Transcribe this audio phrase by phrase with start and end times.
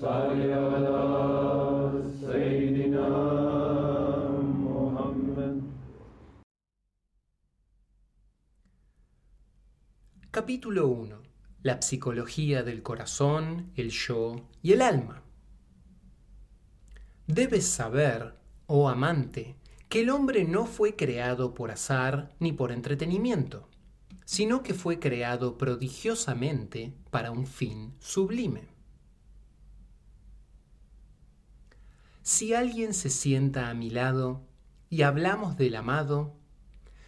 [0.00, 0.96] صل على
[2.20, 3.08] سيدنا
[4.64, 5.62] محمد
[10.30, 11.22] Capítulo 1.
[11.62, 15.22] La psicología del corazón, el yo y el alma.
[17.26, 18.34] Debes saber,
[18.66, 19.56] oh amante,
[19.88, 23.68] que el hombre no fue creado por azar ni por entretenimiento,
[24.24, 28.69] sino que fue creado prodigiosamente para un fin sublime.
[32.23, 34.41] Si alguien se sienta a mi lado
[34.89, 36.35] y hablamos del amado,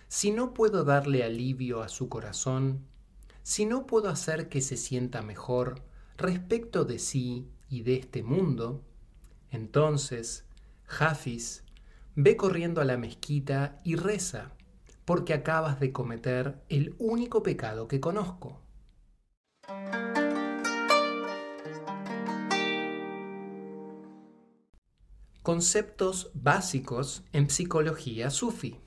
[0.08, 2.88] si no puedo darle alivio a su corazón,
[3.44, 5.84] si no puedo hacer que se sienta mejor
[6.18, 8.84] respecto de sí y de este mundo,
[9.52, 10.46] entonces,
[10.86, 11.64] Jafis,
[12.16, 14.52] ve corriendo a la mezquita y reza,
[15.06, 18.62] porque acabas de cometer el único pecado que conozco.
[25.44, 28.80] Conceptos básicos en psicología sufi.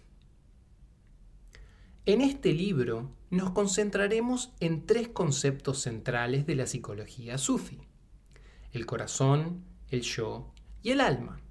[2.06, 7.78] En este libro nos concentraremos en tres conceptos centrales de la psicología sufi.
[8.72, 11.42] El corazón, el yo y el alma.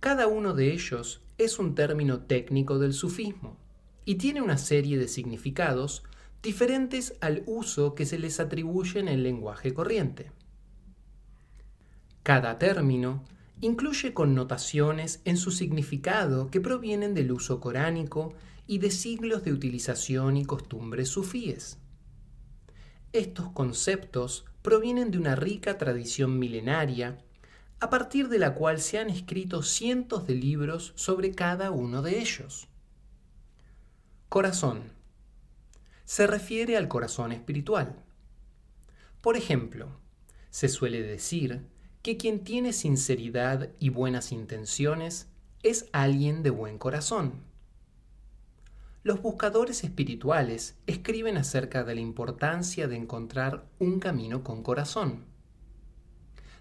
[0.00, 3.58] Cada uno de ellos es un término técnico del sufismo
[4.06, 6.02] y tiene una serie de significados
[6.42, 10.32] diferentes al uso que se les atribuye en el lenguaje corriente.
[12.22, 13.22] Cada término
[13.60, 18.34] incluye connotaciones en su significado que provienen del uso coránico
[18.66, 21.78] y de siglos de utilización y costumbres sufíes.
[23.12, 27.18] Estos conceptos provienen de una rica tradición milenaria,
[27.80, 32.20] a partir de la cual se han escrito cientos de libros sobre cada uno de
[32.20, 32.68] ellos.
[34.28, 34.92] Corazón.
[36.04, 38.04] Se refiere al corazón espiritual.
[39.20, 39.98] Por ejemplo,
[40.50, 41.66] se suele decir
[42.02, 45.28] que quien tiene sinceridad y buenas intenciones
[45.62, 47.42] es alguien de buen corazón.
[49.02, 55.24] Los buscadores espirituales escriben acerca de la importancia de encontrar un camino con corazón.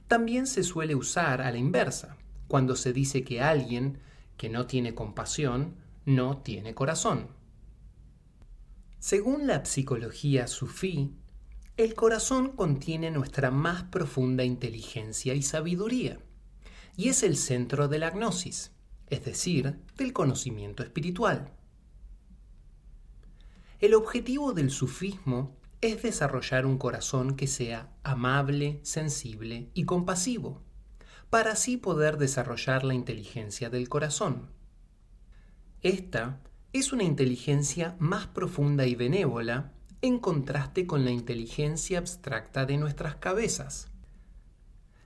[0.07, 2.17] También se suele usar a la inversa,
[2.47, 3.99] cuando se dice que alguien
[4.37, 7.27] que no tiene compasión no tiene corazón.
[8.99, 11.13] Según la psicología sufí,
[11.79, 16.19] el corazón contiene nuestra más profunda inteligencia y sabiduría,
[16.97, 18.73] y es el centro de la gnosis,
[19.07, 21.53] es decir, del conocimiento espiritual.
[23.79, 30.61] El objetivo del sufismo es desarrollar un corazón que sea amable, sensible y compasivo,
[31.29, 34.49] para así poder desarrollar la inteligencia del corazón.
[35.81, 36.41] Esta
[36.73, 43.15] es una inteligencia más profunda y benévola en contraste con la inteligencia abstracta de nuestras
[43.15, 43.89] cabezas.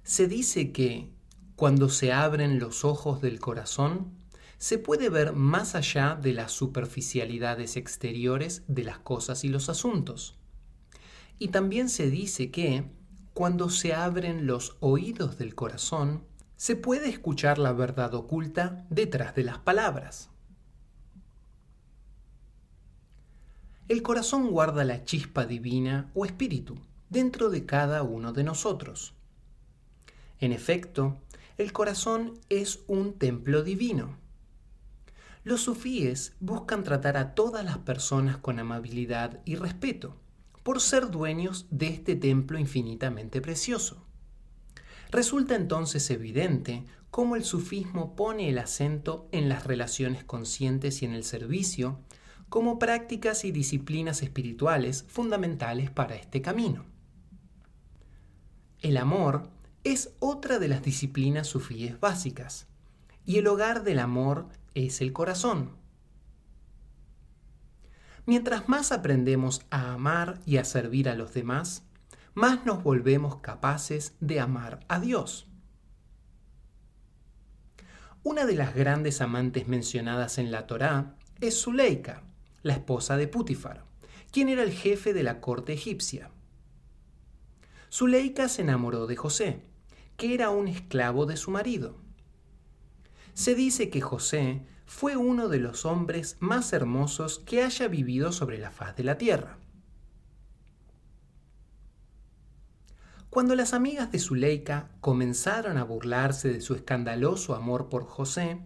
[0.03, 1.09] Se dice que,
[1.55, 4.11] cuando se abren los ojos del corazón,
[4.57, 10.37] se puede ver más allá de las superficialidades exteriores de las cosas y los asuntos.
[11.39, 12.85] Y también se dice que,
[13.33, 16.23] cuando se abren los oídos del corazón,
[16.55, 20.29] se puede escuchar la verdad oculta detrás de las palabras.
[23.93, 26.79] El corazón guarda la chispa divina o espíritu
[27.11, 29.13] dentro de cada uno de nosotros.
[30.39, 31.19] En efecto,
[31.59, 34.17] el corazón es un templo divino.
[35.43, 40.17] Los sufíes buscan tratar a todas las personas con amabilidad y respeto,
[40.63, 44.03] por ser dueños de este templo infinitamente precioso.
[45.11, 51.13] Resulta entonces evidente cómo el sufismo pone el acento en las relaciones conscientes y en
[51.13, 51.99] el servicio,
[52.53, 56.85] como prácticas y disciplinas espirituales fundamentales para este camino.
[58.79, 59.49] El amor
[59.83, 62.67] es otra de las disciplinas sufíes básicas,
[63.25, 65.71] y el hogar del amor es el corazón.
[68.27, 71.87] Mientras más aprendemos a amar y a servir a los demás,
[72.35, 75.47] más nos volvemos capaces de amar a Dios.
[78.21, 82.21] Una de las grandes amantes mencionadas en la Torá es Zuleika,
[82.63, 83.83] la esposa de Putifar,
[84.31, 86.31] quien era el jefe de la corte egipcia.
[87.91, 89.61] Zuleika se enamoró de José,
[90.17, 91.97] que era un esclavo de su marido.
[93.33, 98.57] Se dice que José fue uno de los hombres más hermosos que haya vivido sobre
[98.57, 99.57] la faz de la tierra.
[103.29, 108.61] Cuando las amigas de Zuleika comenzaron a burlarse de su escandaloso amor por José,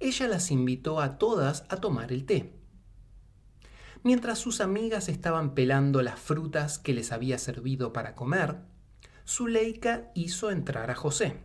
[0.00, 2.63] ella las invitó a todas a tomar el té
[4.04, 8.58] mientras sus amigas estaban pelando las frutas que les había servido para comer,
[9.26, 11.38] Zuleika hizo entrar a José.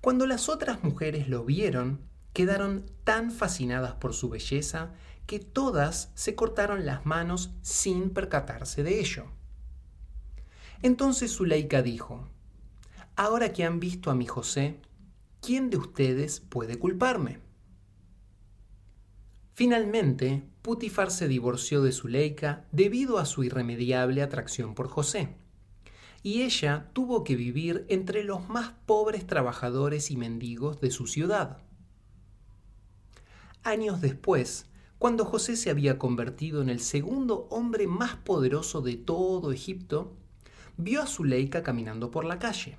[0.00, 2.00] Cuando las otras mujeres lo vieron,
[2.32, 4.94] quedaron tan fascinadas por su belleza
[5.26, 9.26] que todas se cortaron las manos sin percatarse de ello.
[10.82, 12.28] Entonces Zuleika dijo,
[13.16, 14.80] Ahora que han visto a mi José,
[15.42, 17.47] ¿quién de ustedes puede culparme?
[19.58, 25.34] Finalmente, Putifar se divorció de Zuleika debido a su irremediable atracción por José,
[26.22, 31.58] y ella tuvo que vivir entre los más pobres trabajadores y mendigos de su ciudad.
[33.64, 34.66] Años después,
[35.00, 40.14] cuando José se había convertido en el segundo hombre más poderoso de todo Egipto,
[40.76, 42.78] vio a Zuleika caminando por la calle.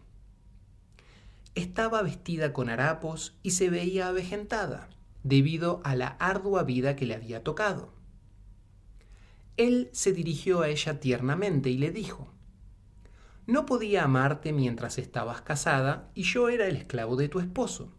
[1.55, 4.87] Estaba vestida con harapos y se veía avejentada
[5.24, 7.94] debido a la ardua vida que le había tocado.
[9.57, 12.31] Él se dirigió a ella tiernamente y le dijo,
[13.45, 17.94] No podía amarte mientras estabas casada y yo era el esclavo de tu esposo,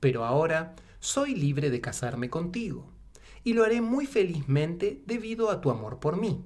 [0.00, 2.90] pero ahora soy libre de casarme contigo
[3.44, 6.44] y lo haré muy felizmente debido a tu amor por mí.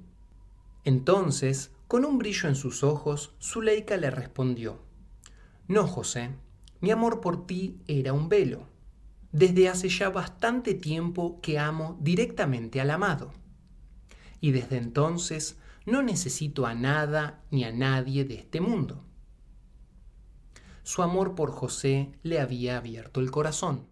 [0.83, 4.79] Entonces, con un brillo en sus ojos, Zuleika le respondió,
[5.67, 6.31] No, José,
[6.79, 8.67] mi amor por ti era un velo
[9.31, 13.33] desde hace ya bastante tiempo que amo directamente al amado.
[14.39, 19.03] Y desde entonces no necesito a nada ni a nadie de este mundo.
[20.83, 23.87] Su amor por José le había abierto el corazón.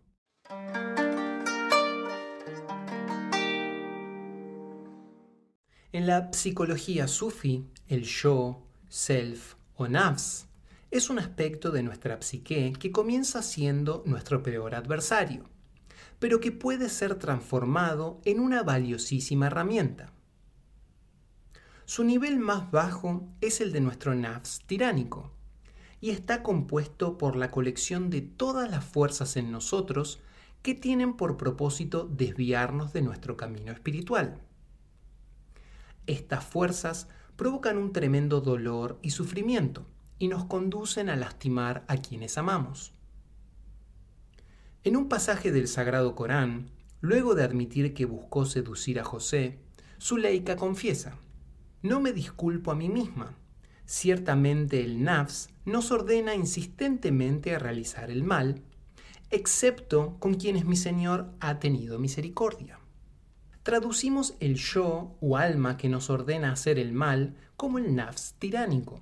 [5.91, 10.47] En la psicología sufi, el yo, self o nafs
[10.91, 15.43] es un aspecto de nuestra psique que comienza siendo nuestro peor adversario,
[16.19, 20.13] pero que puede ser transformado en una valiosísima herramienta.
[21.85, 25.31] Su nivel más bajo es el de nuestro nafs tiránico,
[26.01, 30.19] y está compuesto por la colección de todas las fuerzas en nosotros
[30.61, 34.41] que tienen por propósito desviarnos de nuestro camino espiritual.
[36.07, 39.85] Estas fuerzas provocan un tremendo dolor y sufrimiento,
[40.17, 42.93] y nos conducen a lastimar a quienes amamos.
[44.83, 46.69] En un pasaje del Sagrado Corán,
[47.01, 49.59] luego de admitir que buscó seducir a José,
[49.99, 51.17] Zuleika confiesa,
[51.81, 53.35] No me disculpo a mí misma.
[53.85, 58.61] Ciertamente el Nafs nos ordena insistentemente a realizar el mal,
[59.29, 62.79] excepto con quienes mi Señor ha tenido misericordia.
[63.63, 69.01] Traducimos el yo o alma que nos ordena hacer el mal como el nafs tiránico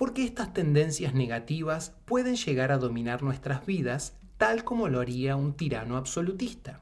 [0.00, 5.52] porque estas tendencias negativas pueden llegar a dominar nuestras vidas tal como lo haría un
[5.52, 6.80] tirano absolutista.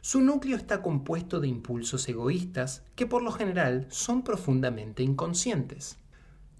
[0.00, 5.98] Su núcleo está compuesto de impulsos egoístas que por lo general son profundamente inconscientes.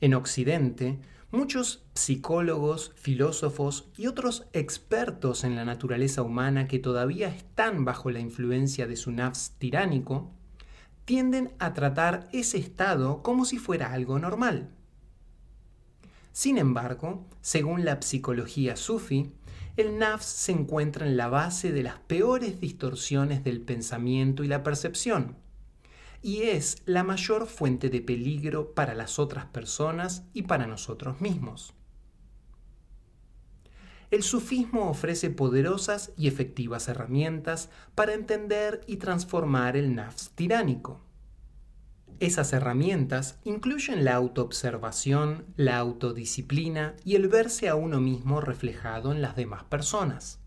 [0.02, 1.00] En Occidente,
[1.31, 8.20] muchos psicólogos, filósofos y otros expertos en la naturaleza humana que todavía están bajo la
[8.20, 10.36] influencia de su nafs tiránico
[11.06, 14.69] tienden a tratar ese estado como si fuera algo normal.
[16.32, 19.32] Sin embargo, según la psicología sufi,
[19.76, 24.62] el nafs se encuentra en la base de las peores distorsiones del pensamiento y la
[24.62, 25.37] percepción,
[26.23, 31.73] y es la mayor fuente de peligro para las otras personas y para nosotros mismos.
[34.11, 41.05] El sufismo ofrece poderosas y efectivas herramientas para entender y transformar el nafs tiránico.
[42.18, 49.20] Esas herramientas incluyen la autoobservación, la autodisciplina y el verse a uno mismo reflejado en
[49.20, 50.40] las demás personas.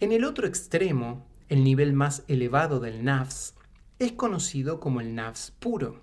[0.00, 3.54] En el otro extremo, el nivel más elevado del nafs
[3.98, 6.02] es conocido como el nafs puro.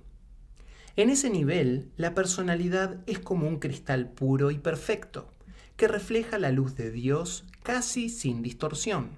[0.96, 5.30] En ese nivel, la personalidad es como un cristal puro y perfecto,
[5.78, 9.12] que refleja la luz de Dios casi sin distorsión.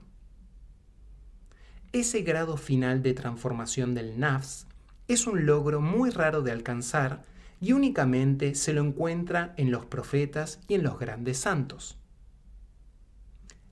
[1.94, 4.68] Ese grado final de transformación del nafs
[5.08, 7.26] es un logro muy raro de alcanzar
[7.60, 11.98] y únicamente se lo encuentra en los profetas y en los grandes santos.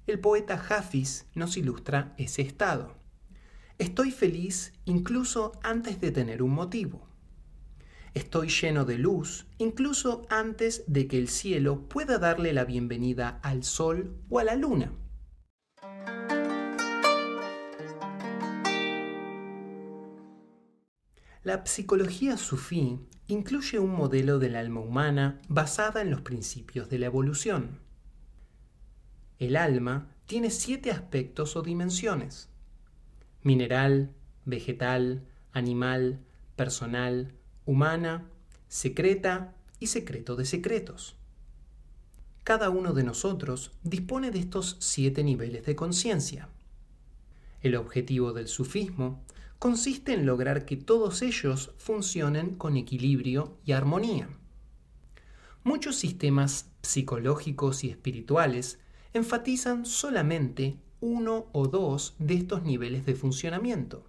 [0.08, 2.96] El poeta Hafiz nos ilustra ese estado.
[3.78, 7.08] Estoy feliz incluso antes de tener un motivo.
[8.14, 13.64] Estoy lleno de luz incluso antes de que el cielo pueda darle la bienvenida al
[13.64, 14.92] sol o a la luna.
[21.44, 27.08] La psicología sufí incluye un modelo del alma humana basada en los principios de la
[27.08, 27.80] evolución.
[29.40, 32.48] El alma tiene siete aspectos o dimensiones.
[33.42, 34.14] Mineral,
[34.46, 36.20] vegetal, animal,
[36.56, 37.34] personal,
[37.66, 38.30] humana,
[38.68, 41.16] secreta y secreto de secretos.
[42.44, 46.50] Cada uno de nosotros dispone de estos siete niveles de conciencia.
[47.62, 49.24] El objetivo del sufismo
[49.62, 54.28] consiste en lograr que todos ellos funcionen con equilibrio y armonía.
[55.64, 58.80] Muchos sistemas psicológicos y espirituales
[59.14, 64.04] enfatizan solamente uno o dos de estos niveles de funcionamiento.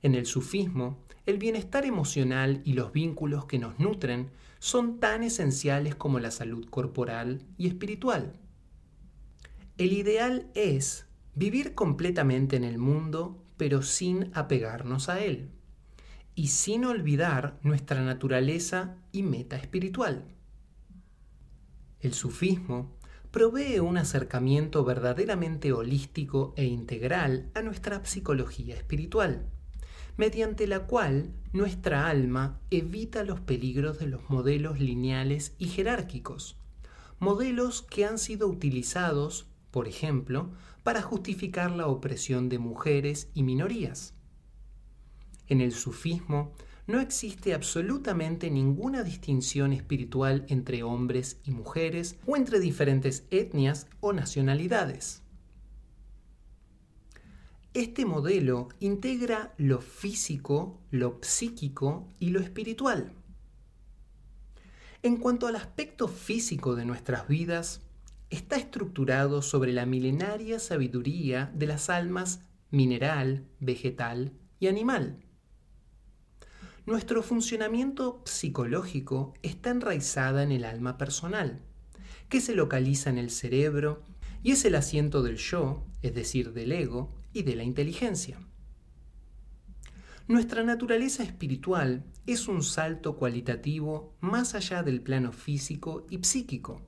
[0.00, 0.96] En el sufismo,
[1.26, 4.30] el bienestar emocional y los vínculos que nos nutren
[4.60, 8.32] son tan esenciales como la salud corporal y espiritual.
[9.76, 11.04] El ideal es
[11.34, 15.50] vivir completamente en el mundo pero sin apegarnos a él
[16.34, 20.24] y sin olvidar nuestra naturaleza y meta espiritual.
[22.00, 22.96] El sufismo
[23.30, 29.50] provee un acercamiento verdaderamente holístico e integral a nuestra psicología espiritual,
[30.16, 36.56] mediante la cual nuestra alma evita los peligros de los modelos lineales y jerárquicos,
[37.18, 40.52] modelos que han sido utilizados, por ejemplo,
[40.84, 44.14] para justificar la opresión de mujeres y minorías.
[45.48, 46.54] En el sufismo
[46.86, 54.14] no existe absolutamente ninguna distinción espiritual entre hombres y mujeres o entre diferentes etnias o
[54.14, 55.20] nacionalidades.
[57.74, 63.12] Este modelo integra lo físico, lo psíquico y lo espiritual.
[65.02, 67.85] En cuanto al aspecto físico de nuestras vidas,
[68.30, 72.40] está estructurado sobre la milenaria sabiduría de las almas
[72.70, 75.18] mineral, vegetal y animal.
[76.86, 81.62] Nuestro funcionamiento psicológico está enraizada en el alma personal,
[82.28, 84.02] que se localiza en el cerebro
[84.42, 88.38] y es el asiento del yo, es decir, del ego y de la inteligencia.
[90.28, 96.85] Nuestra naturaleza espiritual es un salto cualitativo más allá del plano físico y psíquico,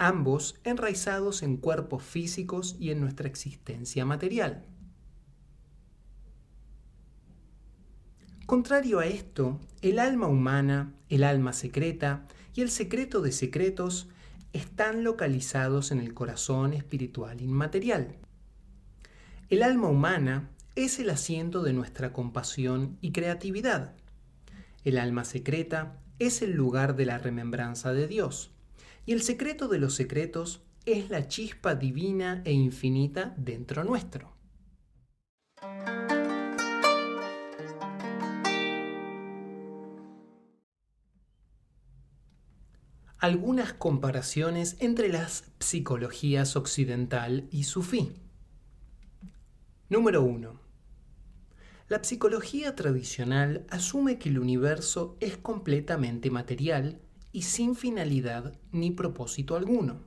[0.00, 4.64] ambos enraizados en cuerpos físicos y en nuestra existencia material.
[8.46, 14.08] Contrario a esto, el alma humana, el alma secreta y el secreto de secretos
[14.54, 18.16] están localizados en el corazón espiritual inmaterial.
[19.50, 23.94] El alma humana es el asiento de nuestra compasión y creatividad.
[24.82, 28.50] El alma secreta es el lugar de la remembranza de Dios.
[29.06, 34.40] Y el secreto de los secretos es la chispa divina e infinita dentro nuestro.
[43.20, 48.16] algunas comparaciones entre las psicologías occidental y sufí.
[49.90, 50.58] Número 1.
[51.88, 56.98] La psicología tradicional asume que el universo es completamente material
[57.32, 60.00] y sin finalidad ni propósito alguno.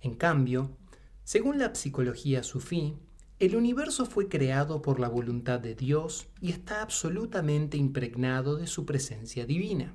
[0.00, 0.76] En cambio,
[1.24, 2.94] según la psicología sufí,
[3.38, 8.86] el universo fue creado por la voluntad de Dios y está absolutamente impregnado de su
[8.86, 9.94] presencia divina.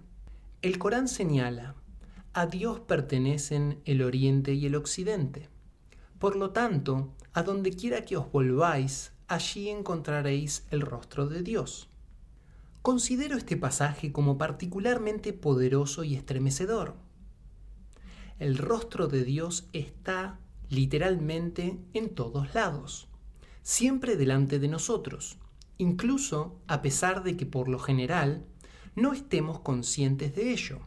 [0.62, 1.76] El Corán señala
[2.34, 5.50] a Dios pertenecen el oriente y el occidente.
[6.18, 11.90] Por lo tanto, a donde quiera que os volváis, allí encontraréis el rostro de Dios.
[12.82, 16.96] Considero este pasaje como particularmente poderoso y estremecedor.
[18.40, 23.08] El rostro de Dios está literalmente en todos lados,
[23.62, 25.38] siempre delante de nosotros,
[25.78, 28.46] incluso a pesar de que por lo general
[28.96, 30.80] no estemos conscientes de ello.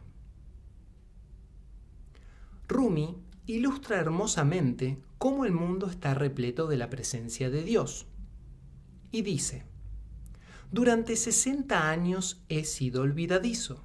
[2.67, 8.07] Rumi ilustra hermosamente cómo el mundo está repleto de la presencia de Dios.
[9.11, 9.63] Y dice,
[10.75, 13.81] durante 60 años he sido olvidadizo.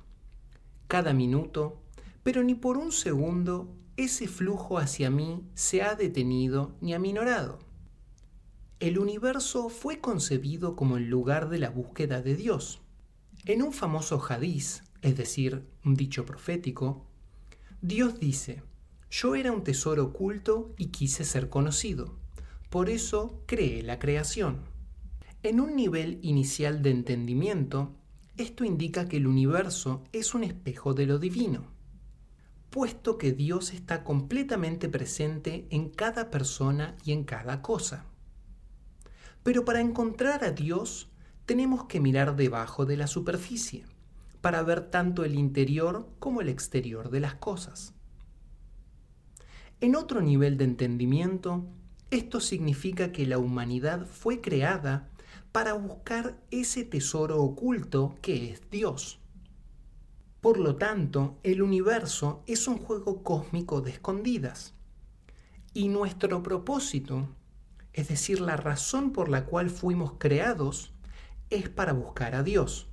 [0.88, 1.84] Cada minuto,
[2.24, 7.60] pero ni por un segundo, ese flujo hacia mí se ha detenido ni aminorado.
[8.80, 12.80] El universo fue concebido como el lugar de la búsqueda de Dios.
[13.44, 17.06] En un famoso hadiz, es decir, un dicho profético,
[17.82, 18.64] Dios dice,
[19.12, 22.16] yo era un tesoro oculto y quise ser conocido.
[22.68, 24.69] Por eso creé la creación.
[25.42, 27.94] En un nivel inicial de entendimiento,
[28.36, 31.64] esto indica que el universo es un espejo de lo divino,
[32.68, 38.04] puesto que Dios está completamente presente en cada persona y en cada cosa.
[39.42, 41.10] Pero para encontrar a Dios
[41.46, 43.86] tenemos que mirar debajo de la superficie,
[44.42, 47.94] para ver tanto el interior como el exterior de las cosas.
[49.80, 51.66] En otro nivel de entendimiento,
[52.10, 55.09] esto significa que la humanidad fue creada
[55.52, 59.18] para buscar ese tesoro oculto que es Dios.
[60.40, 64.74] Por lo tanto, el universo es un juego cósmico de escondidas.
[65.74, 67.28] Y nuestro propósito,
[67.92, 70.92] es decir, la razón por la cual fuimos creados,
[71.50, 72.88] es para buscar a Dios.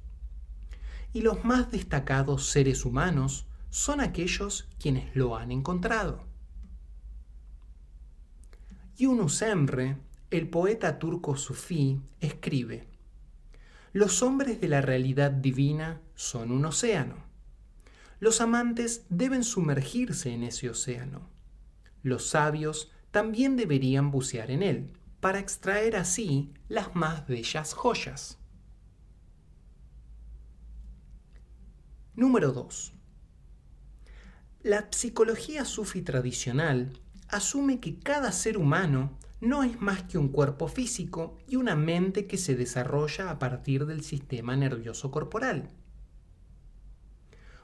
[1.13, 6.25] Y los más destacados seres humanos son aquellos quienes lo han encontrado.
[8.97, 9.97] Yunus Emre,
[10.29, 12.87] el poeta turco sufí, escribe,
[13.93, 17.15] Los hombres de la realidad divina son un océano.
[18.19, 21.29] Los amantes deben sumergirse en ese océano.
[22.03, 28.37] Los sabios también deberían bucear en él, para extraer así las más bellas joyas.
[32.15, 32.93] Número 2.
[34.63, 40.67] La psicología sufi tradicional asume que cada ser humano no es más que un cuerpo
[40.67, 45.69] físico y una mente que se desarrolla a partir del sistema nervioso corporal.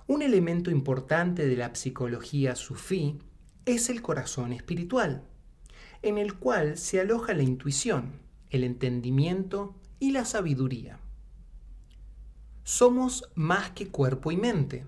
[0.06, 3.20] Un elemento importante de la psicología sufí
[3.66, 5.24] es el corazón espiritual,
[6.02, 11.00] en el cual se aloja la intuición, el entendimiento y la sabiduría.
[12.64, 14.86] Somos más que cuerpo y mente.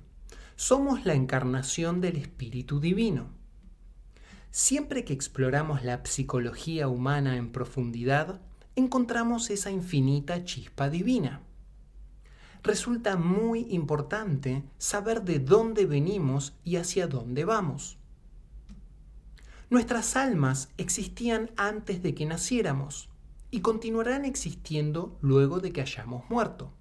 [0.56, 3.35] Somos la encarnación del Espíritu Divino.
[4.58, 8.40] Siempre que exploramos la psicología humana en profundidad,
[8.78, 11.42] encontramos esa infinita chispa divina.
[12.64, 17.98] Resulta muy importante saber de dónde venimos y hacia dónde vamos.
[19.70, 23.10] Nuestras almas existían antes de que naciéramos
[23.52, 26.72] y continuarán existiendo luego de que hayamos muerto.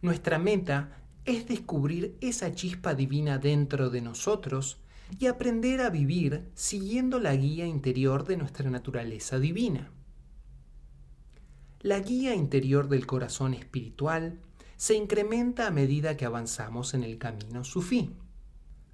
[0.00, 0.96] Nuestra meta
[1.26, 4.80] es descubrir esa chispa divina dentro de nosotros
[5.18, 9.92] y aprender a vivir siguiendo la guía interior de nuestra naturaleza divina.
[11.80, 14.40] La guía interior del corazón espiritual
[14.76, 18.16] se incrementa a medida que avanzamos en el camino sufí.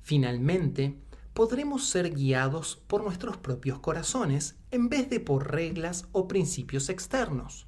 [0.01, 0.98] Finalmente,
[1.33, 7.66] podremos ser guiados por nuestros propios corazones en vez de por reglas o principios externos.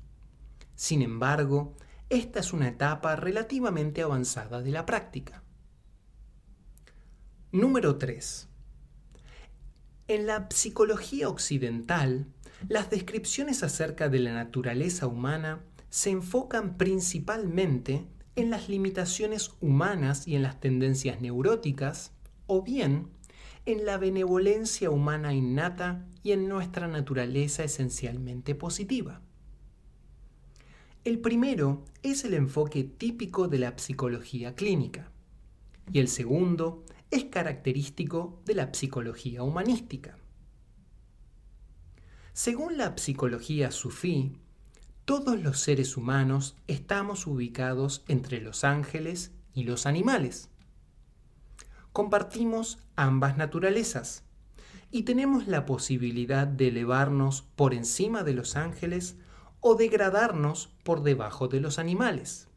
[0.75, 1.77] Sin embargo,
[2.11, 5.44] esta es una etapa relativamente avanzada de la práctica.
[7.55, 8.49] Número 3.
[10.09, 12.27] En la psicología occidental,
[12.69, 20.35] las descripciones acerca de la naturaleza humana se enfocan principalmente en las limitaciones humanas y
[20.35, 22.11] en las tendencias neuróticas,
[22.49, 23.11] o bien
[23.67, 29.21] en la benevolencia humana innata y en nuestra naturaleza esencialmente positiva.
[31.05, 35.13] El primero es el enfoque típico de la psicología clínica
[35.93, 36.83] y el segundo
[37.15, 40.19] es característico de la psicología humanística.
[42.33, 44.37] Según la psicología sufí,
[45.05, 50.51] todos los seres humanos estamos ubicados entre los ángeles y los animales.
[51.93, 54.25] Compartimos ambas naturalezas
[54.91, 59.15] y tenemos la posibilidad de elevarnos por encima de los ángeles
[59.61, 62.49] o degradarnos por debajo de los animales.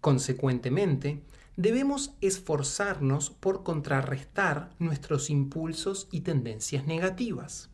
[0.00, 1.22] Consecuentemente,
[1.60, 7.68] debemos esforzarnos por contrarrestar nuestros impulsos y tendencias negativas.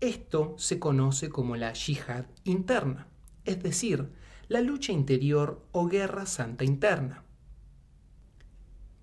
[0.00, 3.08] Esto se conoce como la yihad interna,
[3.46, 4.12] es decir,
[4.48, 7.24] la lucha interior o guerra santa interna.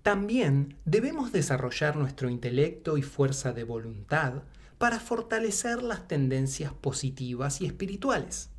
[0.02, 4.44] También debemos desarrollar nuestro intelecto y fuerza de voluntad
[4.78, 8.50] para fortalecer las tendencias positivas y espirituales.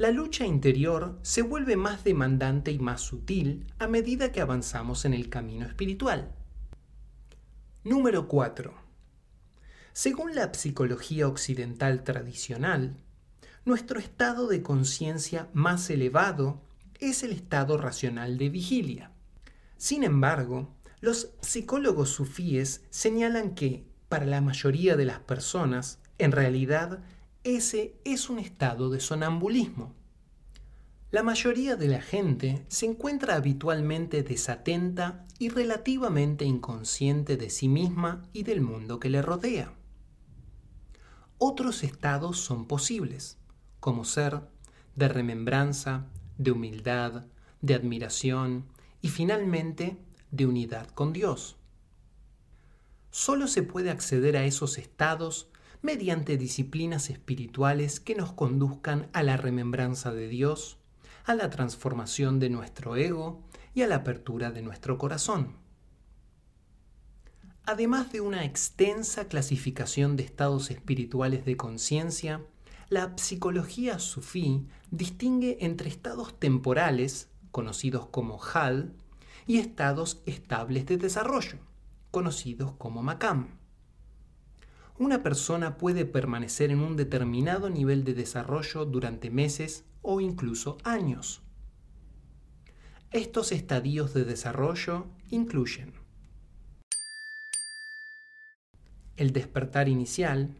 [0.00, 5.12] La lucha interior se vuelve más demandante y más sutil a medida que avanzamos en
[5.12, 6.32] el camino espiritual.
[7.84, 8.72] Número 4.
[9.92, 12.96] Según la psicología occidental tradicional,
[13.66, 16.62] nuestro estado de conciencia más elevado
[16.98, 19.10] es el estado racional de vigilia.
[19.76, 27.00] Sin embargo, los psicólogos sufíes señalan que para la mayoría de las personas, en realidad,
[27.44, 29.94] ese es un estado de sonambulismo.
[31.10, 38.22] La mayoría de la gente se encuentra habitualmente desatenta y relativamente inconsciente de sí misma
[38.32, 39.72] y del mundo que le rodea.
[41.38, 43.38] Otros estados son posibles,
[43.80, 44.42] como ser
[44.94, 46.06] de remembranza,
[46.38, 47.24] de humildad,
[47.62, 48.66] de admiración
[49.02, 49.96] y finalmente
[50.30, 51.56] de unidad con Dios
[53.10, 55.48] solo se puede acceder a esos estados
[55.82, 60.78] mediante disciplinas espirituales que nos conduzcan a la remembranza de Dios,
[61.24, 63.42] a la transformación de nuestro ego
[63.74, 65.56] y a la apertura de nuestro corazón.
[67.64, 72.44] Además de una extensa clasificación de estados espirituales de conciencia,
[72.88, 78.92] la psicología sufí distingue entre estados temporales, conocidos como HAL,
[79.46, 81.58] y estados estables de desarrollo,
[82.10, 83.59] conocidos como MACAM.
[85.00, 91.40] Una persona puede permanecer en un determinado nivel de desarrollo durante meses o incluso años.
[93.10, 95.94] Estos estadios de desarrollo incluyen
[99.16, 100.58] el despertar inicial,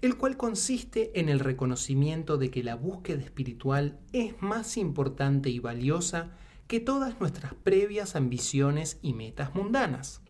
[0.00, 5.58] el cual consiste en el reconocimiento de que la búsqueda espiritual es más importante y
[5.58, 6.30] valiosa
[6.68, 10.23] que todas nuestras previas ambiciones y metas mundanas.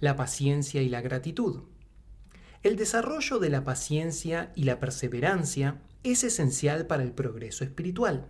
[0.00, 1.64] La paciencia y la gratitud.
[2.62, 8.28] El desarrollo de la paciencia y la perseverancia es esencial para el progreso espiritual.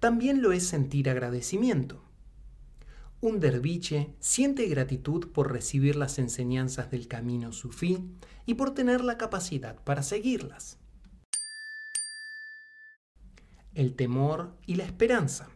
[0.00, 2.02] También lo es sentir agradecimiento.
[3.20, 8.10] Un derviche siente gratitud por recibir las enseñanzas del camino sufí
[8.46, 10.78] y por tener la capacidad para seguirlas.
[13.74, 15.48] El temor y la esperanza.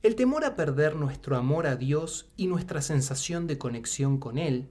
[0.00, 4.70] El temor a perder nuestro amor a Dios y nuestra sensación de conexión con Él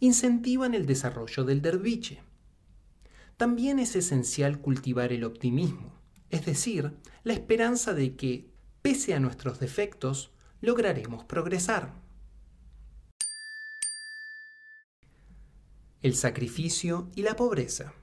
[0.00, 2.20] incentivan el desarrollo del derviche.
[3.38, 5.94] También es esencial cultivar el optimismo,
[6.28, 8.50] es decir, la esperanza de que,
[8.82, 11.94] pese a nuestros defectos, lograremos progresar.
[16.02, 17.94] El sacrificio y la pobreza.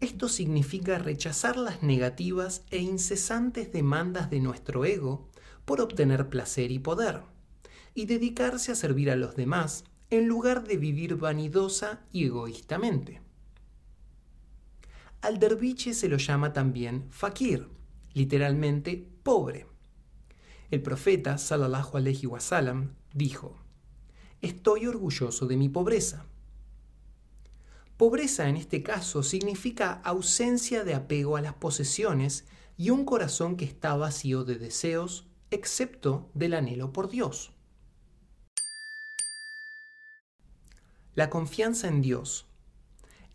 [0.00, 5.30] Esto significa rechazar las negativas e incesantes demandas de nuestro ego
[5.64, 7.22] por obtener placer y poder,
[7.94, 13.22] y dedicarse a servir a los demás en lugar de vivir vanidosa y egoístamente.
[15.22, 17.68] Al derviche se lo llama también fakir,
[18.12, 19.66] literalmente pobre.
[20.70, 23.56] El profeta, sallallahu alaihi wasallam, dijo:
[24.42, 26.26] Estoy orgulloso de mi pobreza.
[27.96, 32.44] Pobreza en este caso significa ausencia de apego a las posesiones
[32.76, 37.52] y un corazón que está vacío de deseos, excepto del anhelo por Dios.
[41.14, 42.46] La confianza en Dios.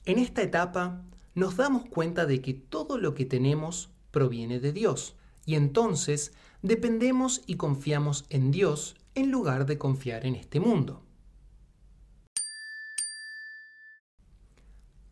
[0.05, 5.15] En esta etapa nos damos cuenta de que todo lo que tenemos proviene de Dios
[5.45, 11.03] y entonces dependemos y confiamos en Dios en lugar de confiar en este mundo.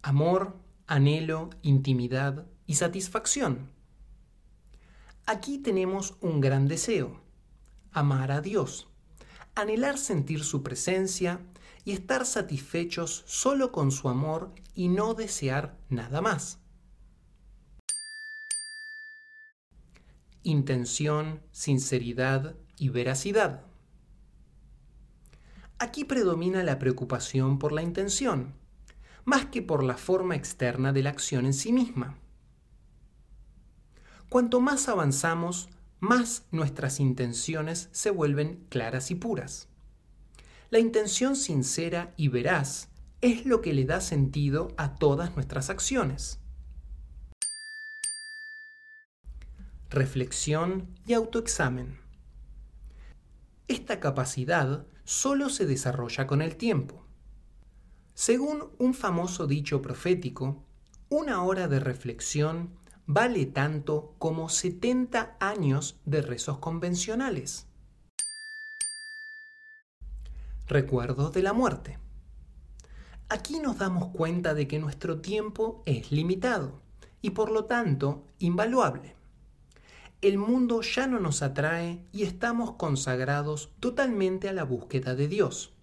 [0.02, 3.77] Amor, anhelo, intimidad y satisfacción.
[5.30, 7.20] Aquí tenemos un gran deseo,
[7.92, 8.88] amar a Dios,
[9.56, 11.42] anhelar sentir su presencia
[11.84, 16.60] y estar satisfechos solo con su amor y no desear nada más.
[20.44, 23.66] Intención, sinceridad y veracidad.
[25.78, 28.54] Aquí predomina la preocupación por la intención,
[29.26, 32.18] más que por la forma externa de la acción en sí misma.
[34.30, 39.70] Cuanto más avanzamos, más nuestras intenciones se vuelven claras y puras.
[40.70, 42.90] La intención sincera y veraz
[43.22, 46.40] es lo que le da sentido a todas nuestras acciones.
[49.90, 51.98] Reflexión y autoexamen.
[53.70, 57.06] Esta capacidad solo se desarrolla con el tiempo.
[58.14, 60.66] Según un famoso dicho profético,
[61.08, 62.72] una hora de reflexión
[63.08, 67.66] vale tanto como 70 años de rezos convencionales.
[70.68, 71.98] Recuerdos de la muerte.
[73.30, 76.82] Aquí nos damos cuenta de que nuestro tiempo es limitado
[77.22, 79.16] y por lo tanto invaluable.
[80.22, 85.74] El mundo ya no nos atrae y estamos consagrados totalmente a la búsqueda de Dios.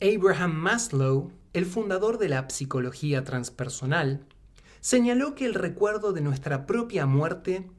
[0.00, 4.26] Abraham Maslow, el fundador de la psicología transpersonal,
[4.82, 7.70] señaló que el recuerdo de nuestra propia muerte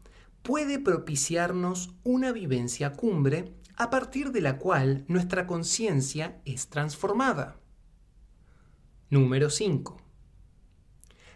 [0.42, 7.60] puede propiciarnos una vivencia cumbre a partir de la cual nuestra conciencia es transformada.
[9.10, 9.98] Número 5.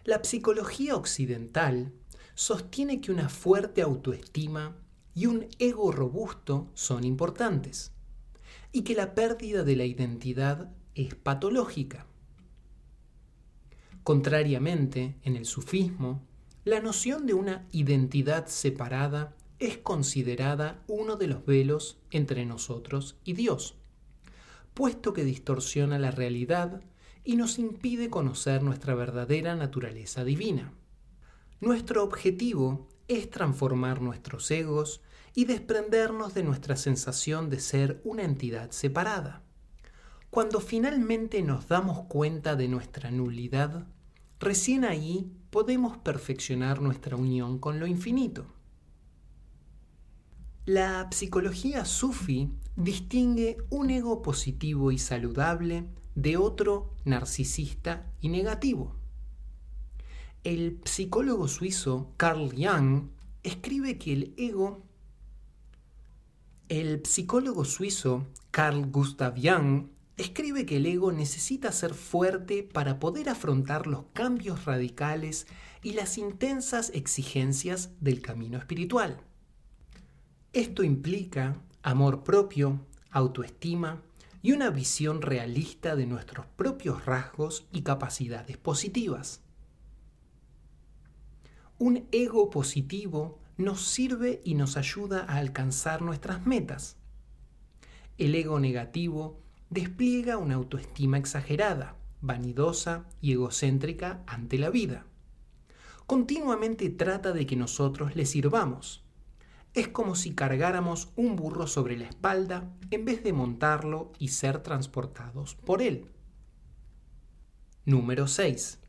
[0.05, 1.91] La psicología occidental
[2.33, 4.77] sostiene que una fuerte autoestima
[5.13, 7.91] y un ego robusto son importantes,
[8.71, 12.07] y que la pérdida de la identidad es patológica.
[14.07, 16.23] Contrariamente, en el sufismo,
[16.63, 23.33] la noción de una identidad separada es considerada uno de los velos entre nosotros y
[23.33, 23.75] Dios,
[24.73, 26.83] puesto que distorsiona la realidad
[27.25, 30.71] y nos impide conocer nuestra verdadera naturaleza divina.
[31.59, 35.01] Nuestro objetivo es transformar nuestros egos
[35.35, 39.43] y desprendernos de nuestra sensación de ser una entidad separada.
[40.29, 43.85] Cuando finalmente nos damos cuenta de nuestra nulidad,
[44.39, 48.45] recién ahí podemos perfeccionar nuestra unión con lo infinito.
[50.65, 58.95] La psicología sufi distingue un ego positivo y saludable de otro narcisista y negativo.
[60.43, 63.09] El psicólogo suizo Carl Jung
[63.43, 64.83] escribe que el ego
[66.69, 73.29] el psicólogo suizo Carl Gustav Jung escribe que el ego necesita ser fuerte para poder
[73.29, 75.47] afrontar los cambios radicales
[75.83, 79.21] y las intensas exigencias del camino espiritual.
[80.53, 84.01] Esto implica amor propio, autoestima
[84.41, 89.41] y una visión realista de nuestros propios rasgos y capacidades positivas.
[91.77, 96.97] Un ego positivo nos sirve y nos ayuda a alcanzar nuestras metas.
[98.17, 105.05] El ego negativo despliega una autoestima exagerada, vanidosa y egocéntrica ante la vida.
[106.05, 109.03] Continuamente trata de que nosotros le sirvamos.
[109.73, 114.63] Es como si cargáramos un burro sobre la espalda en vez de montarlo y ser
[114.63, 116.09] transportados por él.
[117.85, 118.79] Número 6.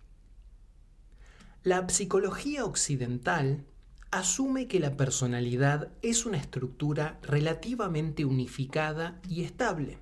[1.65, 3.67] La psicología occidental
[4.11, 9.99] asume que la personalidad es una estructura relativamente unificada y estable.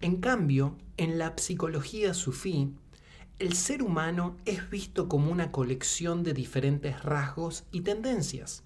[0.00, 2.74] En cambio, en la psicología sufí,
[3.38, 8.62] el ser humano es visto como una colección de diferentes rasgos y tendencias,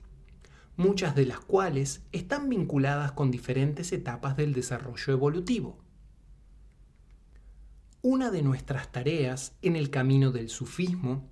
[0.76, 5.78] muchas de las cuales están vinculadas con diferentes etapas del desarrollo evolutivo.
[8.02, 11.28] Una de nuestras tareas en el camino del sufismo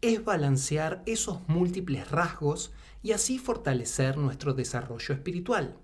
[0.00, 5.76] es balancear esos múltiples rasgos y así fortalecer nuestro desarrollo espiritual.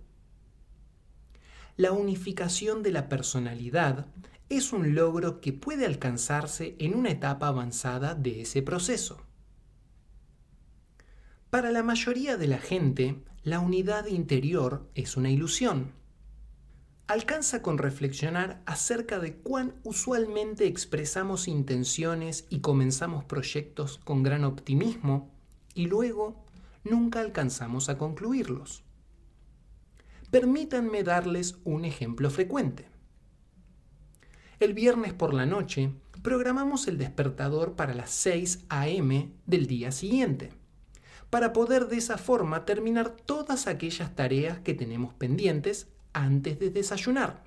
[1.77, 4.07] La unificación de la personalidad
[4.49, 9.23] es un logro que puede alcanzarse en una etapa avanzada de ese proceso.
[11.51, 15.93] Para la mayoría de la gente, la unidad interior es una ilusión
[17.13, 25.31] alcanza con reflexionar acerca de cuán usualmente expresamos intenciones y comenzamos proyectos con gran optimismo
[25.75, 26.43] y luego
[26.85, 28.82] nunca alcanzamos a concluirlos.
[30.33, 32.87] Permítanme darles un ejemplo frecuente.
[34.61, 35.93] El viernes por la noche
[36.23, 39.31] programamos el despertador para las 6 a.m.
[39.45, 40.55] del día siguiente,
[41.29, 47.45] para poder de esa forma terminar todas aquellas tareas que tenemos pendientes antes de desayunar.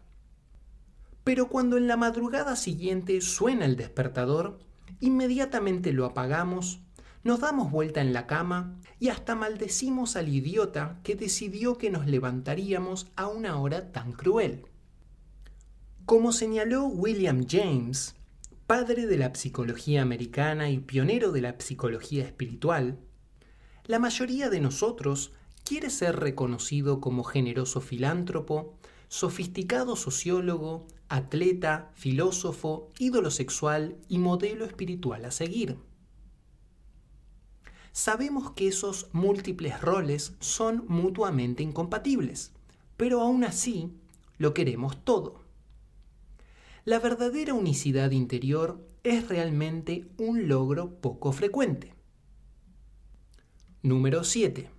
[1.24, 4.60] Pero cuando en la madrugada siguiente suena el despertador,
[5.00, 6.82] inmediatamente lo apagamos,
[7.25, 12.05] nos damos vuelta en la cama y hasta maldecimos al idiota que decidió que nos
[12.05, 14.67] levantaríamos a una hora tan cruel.
[16.05, 18.13] Como señaló William James,
[18.67, 22.99] padre de la psicología americana y pionero de la psicología espiritual,
[23.85, 25.31] la mayoría de nosotros
[25.63, 35.25] quiere ser reconocido como generoso filántropo, sofisticado sociólogo, atleta, filósofo, ídolo sexual y modelo espiritual
[35.25, 35.79] a seguir.
[37.95, 42.51] Sabemos que esos múltiples roles son mutuamente incompatibles,
[42.97, 43.89] pero aún así
[44.38, 45.45] lo queremos todo.
[46.84, 51.95] La verdadera unicidad interior es realmente un logro poco frecuente.
[53.81, 54.69] Número 7.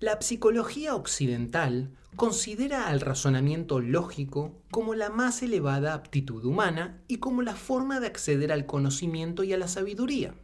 [0.00, 7.40] La psicología occidental considera al razonamiento lógico como la más elevada aptitud humana y como
[7.40, 10.34] la forma de acceder al conocimiento y a la sabiduría.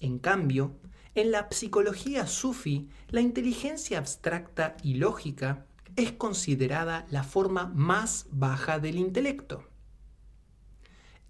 [0.00, 0.76] En cambio,
[1.14, 8.78] en la psicología sufi, la inteligencia abstracta y lógica es considerada la forma más baja
[8.78, 9.64] del intelecto.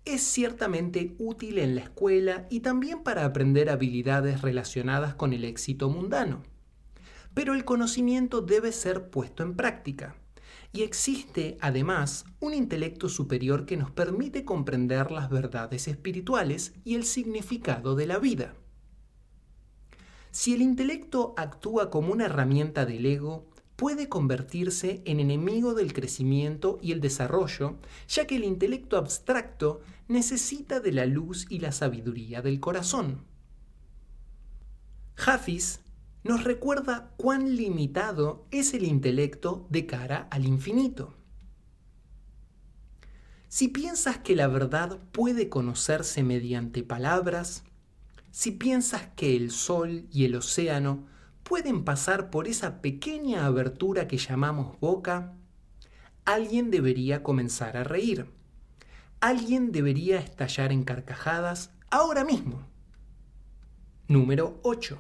[0.05, 5.89] Es ciertamente útil en la escuela y también para aprender habilidades relacionadas con el éxito
[5.89, 6.43] mundano
[7.39, 10.17] pero el conocimiento debe ser puesto en práctica.
[10.73, 17.05] Y existe, además, un intelecto superior que nos permite comprender las verdades espirituales y el
[17.05, 18.55] significado de la vida.
[20.31, 26.79] Si el intelecto actúa como una herramienta del ego, puede convertirse en enemigo del crecimiento
[26.83, 27.77] y el desarrollo,
[28.09, 33.25] ya que el intelecto abstracto necesita de la luz y la sabiduría del corazón.
[35.17, 35.81] Hafiz
[36.29, 41.15] nos recuerda cuán limitado es el intelecto de cara al infinito.
[43.49, 47.65] Si piensas que la verdad puede conocerse mediante palabras,
[48.31, 51.07] si piensas que el sol y el océano
[51.45, 55.35] pueden pasar por esa pequeña abertura que llamamos boca,
[56.27, 58.27] alguien debería comenzar a reír.
[59.21, 62.69] alguien debería estallar en carcajadas ahora mismo.
[64.09, 64.99] Número 8.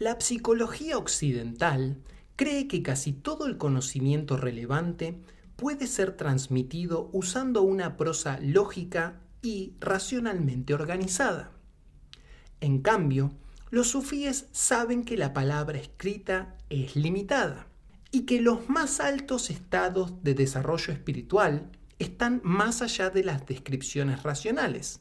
[0.00, 1.98] La psicología occidental
[2.34, 5.20] cree que casi todo el conocimiento relevante
[5.56, 11.52] puede ser transmitido usando una prosa lógica y racionalmente organizada.
[12.62, 13.34] En cambio,
[13.68, 17.66] los sufíes saben que la palabra escrita es limitada
[18.10, 24.22] y que los más altos estados de desarrollo espiritual están más allá de las descripciones
[24.22, 25.00] racionales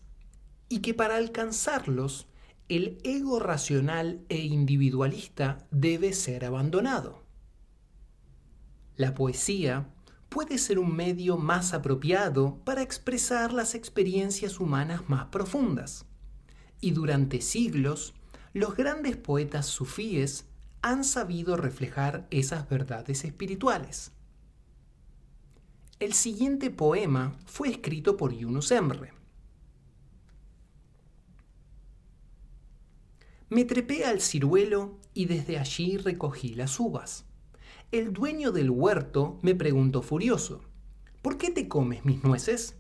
[0.68, 2.29] y que para alcanzarlos
[2.70, 7.24] el ego racional e individualista debe ser abandonado.
[8.96, 9.90] La poesía
[10.30, 16.06] puede ser un medio más apropiado para expresar las experiencias humanas más profundas.
[16.80, 18.14] Y durante siglos,
[18.54, 20.46] los grandes poetas sufíes
[20.84, 24.12] han sabido reflejar esas verdades espirituales.
[26.00, 29.19] El siguiente poema fue escrito por Yunus Emre.
[33.50, 37.26] Me trepé al ciruelo y desde allí recogí las uvas.
[37.92, 40.62] El dueño del huerto me preguntó furioso,
[41.24, 42.78] ¿por qué te comes mis nueces?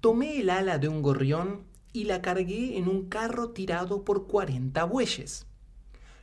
[0.00, 4.84] Tomé el ala de un gorrión y la cargué en un carro tirado por cuarenta
[4.84, 5.46] bueyes.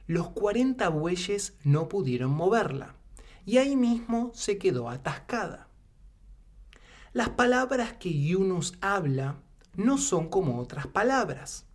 [0.08, 2.96] Los cuarenta bueyes no pudieron moverla,
[3.46, 5.68] y ahí mismo se quedó atascada.
[7.14, 9.44] Las palabras que Yunus habla
[9.76, 11.68] no son como otras palabras.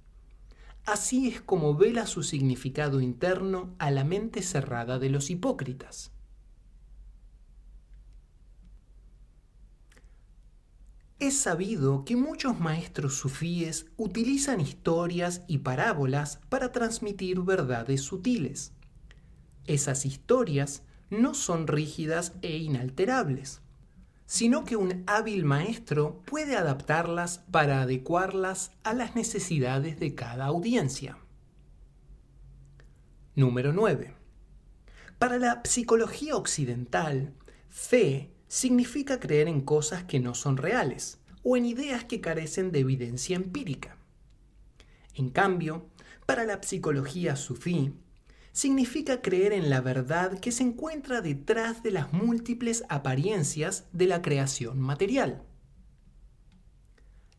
[0.91, 6.11] Así es como vela su significado interno a la mente cerrada de los hipócritas.
[11.21, 18.73] Es sabido que muchos maestros sufíes utilizan historias y parábolas para transmitir verdades sutiles.
[19.67, 23.63] Esas historias no son rígidas e inalterables
[24.31, 31.19] sino que un hábil maestro puede adaptarlas para adecuarlas a las necesidades de cada audiencia.
[33.35, 34.15] Número 9.
[35.19, 37.35] Para la psicología occidental,
[37.69, 42.79] fe significa creer en cosas que no son reales o en ideas que carecen de
[42.79, 43.97] evidencia empírica.
[45.15, 45.89] En cambio,
[46.27, 47.95] para la psicología sufí,
[48.53, 54.23] significa creer en la verdad que se encuentra detrás de las múltiples apariencias de la
[54.23, 55.45] creación material.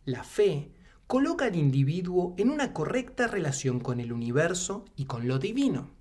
[0.06, 0.72] La fe
[1.08, 5.92] coloca al individuo en una correcta relación con el universo y con lo divino.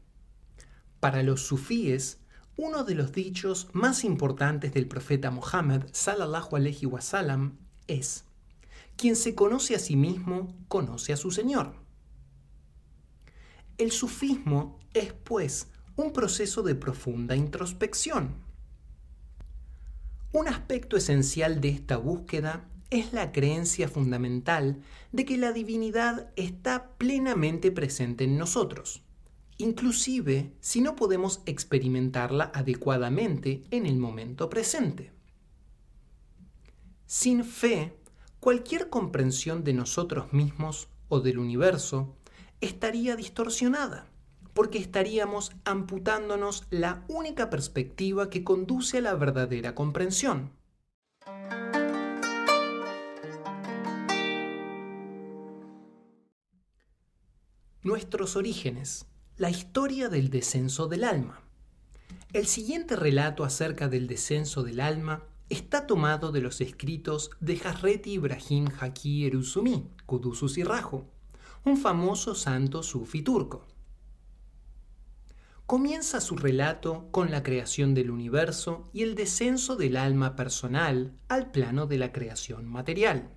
[1.01, 2.20] Para los sufíes,
[2.57, 8.25] uno de los dichos más importantes del profeta Mohammed sallallahu alaihi wasallam es:
[8.96, 11.75] quien se conoce a sí mismo conoce a su Señor.
[13.81, 18.35] El sufismo es, pues, un proceso de profunda introspección.
[20.35, 26.90] Un aspecto esencial de esta búsqueda es la creencia fundamental de que la divinidad está
[26.99, 29.03] plenamente presente en nosotros,
[29.57, 35.11] inclusive si no podemos experimentarla adecuadamente en el momento presente.
[37.07, 37.97] Sin fe,
[38.40, 42.14] cualquier comprensión de nosotros mismos o del universo
[42.61, 44.07] estaría distorsionada,
[44.55, 50.53] porque estaríamos amputándonos la única perspectiva que conduce a la verdadera comprensión.
[57.83, 59.07] Nuestros orígenes,
[59.38, 61.40] la historia del descenso del alma.
[62.35, 68.07] El siguiente relato acerca del descenso del alma está tomado de los escritos de Hazret
[68.07, 71.09] Ibrahim Haki Eruzumi, Kudusus y Rajo,
[71.64, 73.66] un famoso santo sufi turco.
[75.66, 81.51] Comienza su relato con la creación del universo y el descenso del alma personal al
[81.51, 83.31] plano de la creación material.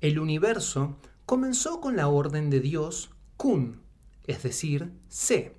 [0.00, 0.96] El universo
[1.26, 3.82] comenzó con la orden de Dios kun,
[4.26, 5.58] es decir, sé.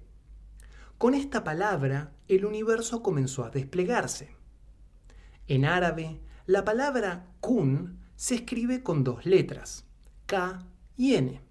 [0.97, 4.35] Con esta palabra, el universo comenzó a desplegarse.
[5.47, 9.85] En árabe, la palabra kun se escribe con dos letras,
[10.25, 10.65] K
[10.97, 11.41] y N.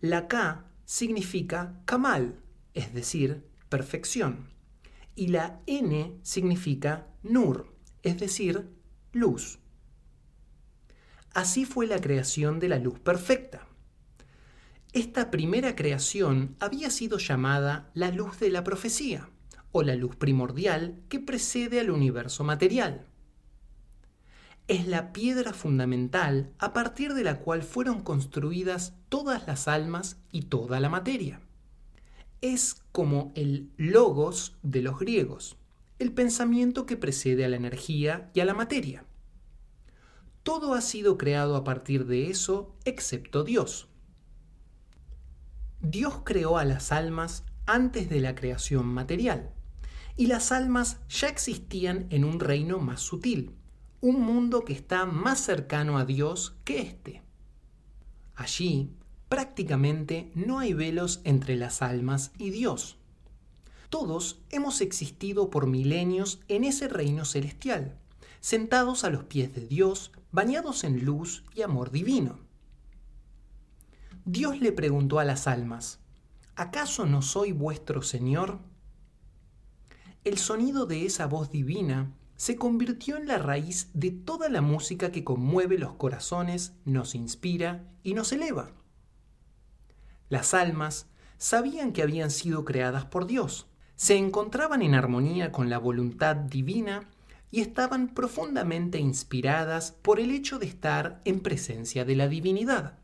[0.00, 2.40] La K significa Kamal,
[2.74, 4.48] es decir, perfección,
[5.14, 8.68] y la N significa Nur, es decir,
[9.12, 9.58] luz.
[11.32, 13.66] Así fue la creación de la luz perfecta.
[14.92, 19.30] Esta primera creación había sido llamada la luz de la profecía,
[19.72, 23.08] o la luz primordial que precede al universo material
[24.66, 30.42] es la piedra fundamental a partir de la cual fueron construidas todas las almas y
[30.42, 31.40] toda la materia.
[32.40, 35.56] Es como el logos de los griegos,
[35.98, 39.04] el pensamiento que precede a la energía y a la materia.
[40.42, 43.88] todo ha sido creado a partir de eso excepto Dios.
[45.80, 49.52] Dios creó a las almas antes de la creación material,
[50.16, 53.56] y las almas ya existían en un reino más sutil,
[54.04, 57.22] un mundo que está más cercano a Dios que éste.
[58.34, 58.90] Allí,
[59.30, 62.98] prácticamente no hay velos entre las almas y Dios.
[63.88, 67.98] Todos hemos existido por milenios en ese reino celestial,
[68.40, 72.40] sentados a los pies de Dios, bañados en luz y amor divino.
[74.26, 76.00] Dios le preguntó a las almas,
[76.56, 78.58] ¿acaso no soy vuestro Señor?
[80.24, 85.12] El sonido de esa voz divina se convirtió en la raíz de toda la música
[85.12, 88.72] que conmueve los corazones, nos inspira y nos eleva.
[90.28, 91.06] Las almas
[91.38, 97.08] sabían que habían sido creadas por Dios, se encontraban en armonía con la voluntad divina
[97.50, 102.98] y estaban profundamente inspiradas por el hecho de estar en presencia de la divinidad.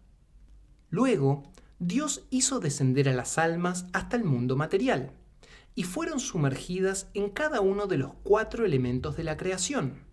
[0.89, 1.45] Luego,
[1.79, 5.13] Dios hizo descender a las almas hasta el mundo material
[5.75, 10.05] y fueron sumergidas en cada uno de los cuatro elementos de la creación.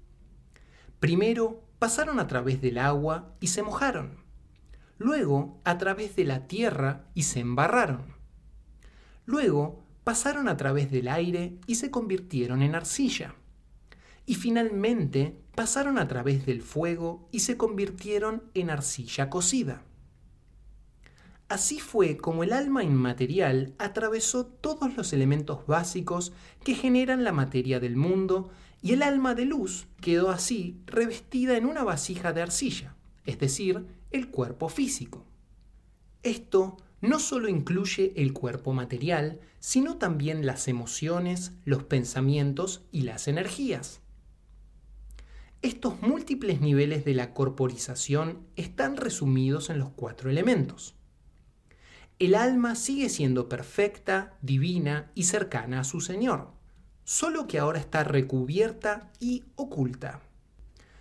[0.99, 4.23] Primero pasaron a través del agua y se mojaron.
[4.97, 8.15] Luego a través de la tierra y se embarraron.
[9.25, 13.35] Luego pasaron a través del aire y se convirtieron en arcilla.
[14.25, 19.83] Y finalmente pasaron a través del fuego y se convirtieron en arcilla cocida.
[21.49, 27.79] Así fue como el alma inmaterial atravesó todos los elementos básicos que generan la materia
[27.79, 28.49] del mundo
[28.81, 33.87] y el alma de luz quedó así revestida en una vasija de arcilla, es decir,
[34.11, 35.25] el cuerpo físico.
[36.21, 43.29] Esto no solo incluye el cuerpo material, sino también las emociones, los pensamientos y las
[43.29, 44.01] energías.
[45.61, 50.96] Estos múltiples niveles de la corporización están resumidos en los cuatro elementos
[52.19, 56.51] el alma sigue siendo perfecta, divina y cercana a su Señor,
[57.03, 60.21] solo que ahora está recubierta y oculta.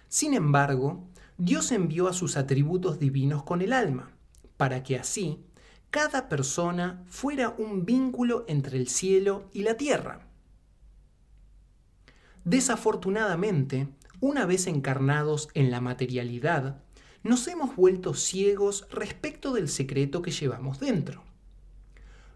[0.08, 1.08] Sin embargo,
[1.38, 4.10] Dios envió a sus atributos divinos con el alma,
[4.56, 5.44] para que así
[5.90, 10.20] cada persona fuera un vínculo entre el cielo y la tierra.
[12.44, 13.88] Desafortunadamente,
[14.20, 16.82] una vez encarnados en la materialidad,
[17.26, 21.24] nos hemos vuelto ciegos respecto del secreto que llevamos dentro.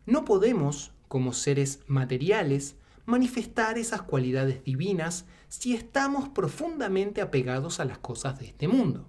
[0.06, 2.76] No podemos, como seres materiales,
[3.06, 9.06] manifestar esas cualidades divinas si estamos profundamente apegados a las cosas de este mundo.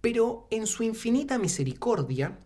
[0.00, 2.38] Pero en su infinita misericordia,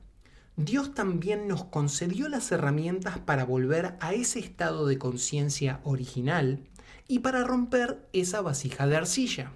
[0.57, 6.69] Dios también nos concedió las herramientas para volver a ese estado de conciencia original
[7.09, 9.53] y para romper esa vasija de arcilla.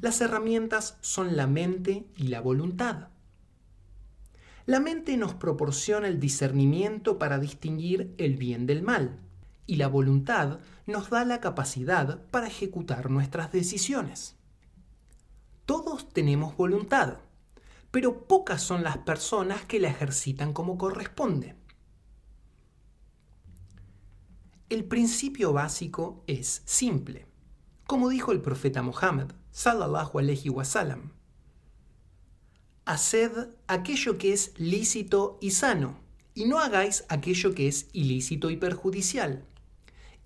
[0.00, 3.08] Las herramientas son la mente y la voluntad.
[4.66, 9.20] La mente nos proporciona el discernimiento para distinguir el bien del mal
[9.66, 14.36] y la voluntad nos da la capacidad para ejecutar nuestras decisiones.
[15.64, 17.18] Todos tenemos voluntad,
[17.90, 21.56] pero pocas son las personas que la ejercitan como corresponde.
[24.68, 27.26] El principio básico es simple.
[27.86, 31.12] Como dijo el profeta Mohammed, sallallahu wasallam.
[32.84, 35.98] Haced aquello que es lícito y sano,
[36.34, 39.46] y no hagáis aquello que es ilícito y perjudicial.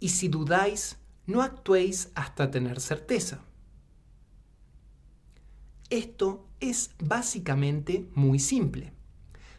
[0.01, 3.45] Y si dudáis, no actuéis hasta tener certeza.
[5.91, 8.93] Esto es básicamente muy simple,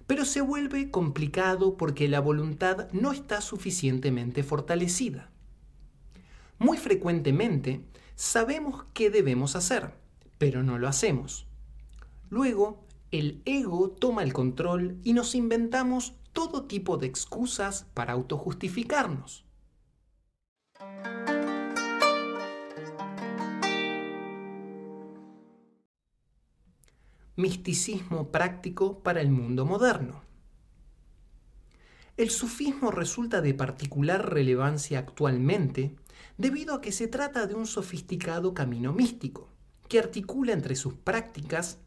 [0.05, 5.31] pero se vuelve complicado porque la voluntad no está suficientemente fortalecida.
[6.59, 7.85] Muy frecuentemente
[8.23, 9.95] Sabemos qué debemos hacer,
[10.37, 11.47] pero no lo hacemos.
[12.29, 19.43] Luego, el ego toma el control y nos inventamos todo tipo de excusas para autojustificarnos.
[27.35, 30.21] Misticismo práctico para el mundo moderno.
[32.17, 35.95] El sufismo resulta de particular relevancia actualmente
[36.37, 39.49] debido a que se trata de un sofisticado camino místico,
[39.87, 41.79] que articula entre sus prácticas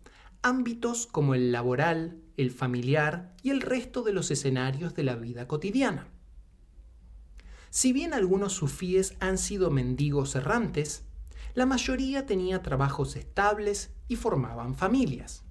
[0.43, 5.49] ámbitos como el laboral, el familiar y el resto de los escenarios de la vida
[5.49, 6.09] cotidiana.
[7.71, 11.05] Si bien algunos sufíes han sido mendigos errantes,
[11.55, 15.45] la mayoría tenía trabajos estables y formaban familias.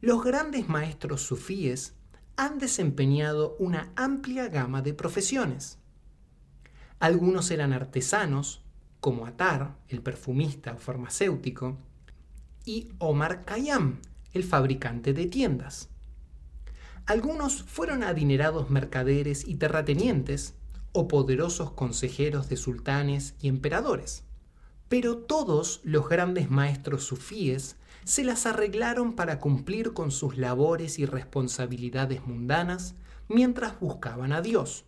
[0.00, 1.94] Los grandes maestros sufíes
[2.36, 5.78] han desempeñado una amplia gama de profesiones.
[7.02, 8.62] Algunos eran artesanos,
[9.00, 11.76] como Atar, el perfumista o farmacéutico,
[12.64, 13.98] y Omar Khayyam,
[14.32, 15.88] el fabricante de tiendas.
[17.06, 20.54] Algunos fueron adinerados mercaderes y terratenientes,
[20.92, 24.22] o poderosos consejeros de sultanes y emperadores.
[24.88, 27.74] Pero todos los grandes maestros sufíes
[28.04, 32.94] se las arreglaron para cumplir con sus labores y responsabilidades mundanas
[33.26, 34.84] mientras buscaban a Dios.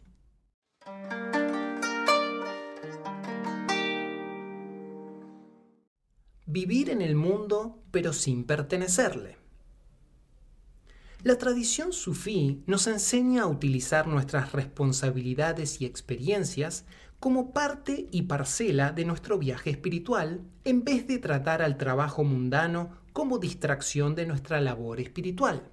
[6.54, 9.38] Vivir en el mundo pero sin pertenecerle.
[11.24, 16.84] La tradición sufí nos enseña a utilizar nuestras responsabilidades y experiencias
[17.18, 23.00] como parte y parcela de nuestro viaje espiritual, en vez de tratar al trabajo mundano
[23.12, 25.72] como distracción de nuestra labor espiritual.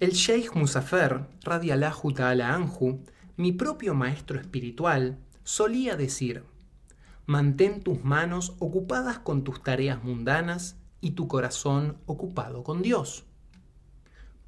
[0.00, 3.04] El Sheikh Musafer, radiallahu ta'ala anhu,
[3.36, 6.49] mi propio maestro espiritual, solía decir,
[7.26, 13.24] mantén tus manos ocupadas con tus tareas mundanas y tu corazón ocupado con Dios.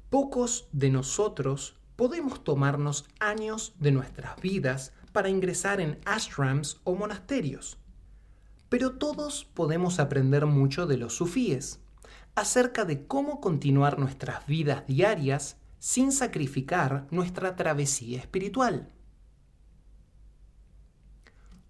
[0.09, 7.77] Pocos de nosotros podemos tomarnos años de nuestras vidas para ingresar en ashrams o monasterios,
[8.69, 11.79] pero todos podemos aprender mucho de los sufíes
[12.35, 18.89] acerca de cómo continuar nuestras vidas diarias sin sacrificar nuestra travesía espiritual.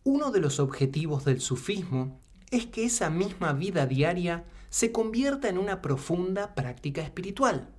[0.06, 2.20] Uno de los objetivos del sufismo
[2.52, 7.70] es que esa misma vida diaria se convierta en una profunda práctica espiritual.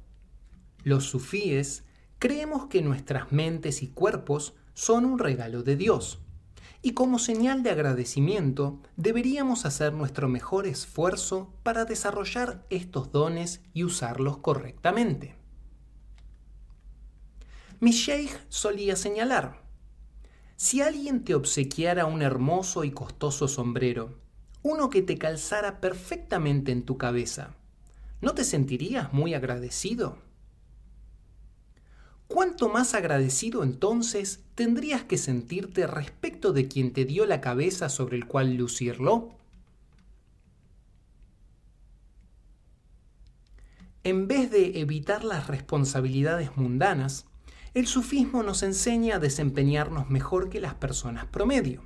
[0.85, 1.85] Los sufíes
[2.19, 6.21] creemos que nuestras mentes y cuerpos son un regalo de Dios,
[6.81, 13.85] y como señal de agradecimiento deberíamos hacer nuestro mejor esfuerzo para desarrollar estos dones y
[13.85, 15.35] usarlos correctamente.
[17.81, 19.64] Mi sheikh solía señalar,
[20.57, 24.19] si alguien te obsequiara un hermoso y costoso sombrero,
[24.63, 27.55] uno que te calzara perfectamente en tu cabeza,
[28.21, 30.19] ¿no te sentirías muy agradecido?
[32.27, 38.17] ¿Cuánto más agradecido entonces tendrías que sentirte respecto de quien te dio la cabeza sobre
[38.17, 39.35] el cual lucirlo?
[44.03, 47.27] En vez de evitar las responsabilidades mundanas,
[47.75, 51.83] el sufismo nos enseña a desempeñarnos mejor que las personas promedio,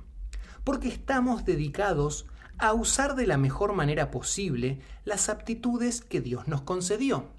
[0.63, 2.27] porque estamos dedicados
[2.59, 7.29] a usar de la mejor manera posible las aptitudes que Dios nos concedió.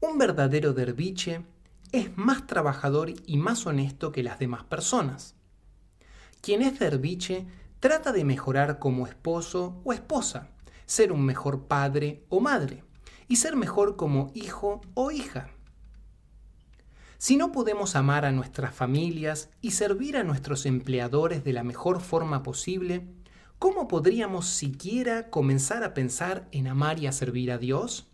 [0.00, 1.46] Un verdadero derviche
[1.92, 5.34] es más trabajador y más honesto que las demás personas.
[6.42, 7.46] Quien es derviche
[7.80, 10.50] trata de mejorar como esposo o esposa,
[10.84, 12.84] ser un mejor padre o madre
[13.28, 15.50] y ser mejor como hijo o hija.
[17.20, 22.00] Si no podemos amar a nuestras familias y servir a nuestros empleadores de la mejor
[22.00, 23.06] forma posible,
[23.58, 28.10] ¿cómo podríamos siquiera comenzar a pensar en amar y a servir a Dios?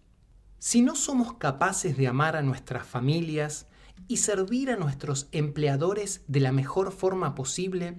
[0.59, 3.69] Si no somos capaces de amar a nuestras familias
[4.09, 7.95] y servir a nuestros empleadores de la mejor forma posible,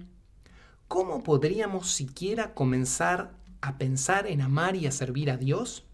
[0.88, 3.32] ¿cómo podríamos siquiera comenzar
[3.62, 5.86] a pensar en amar y a servir a Dios?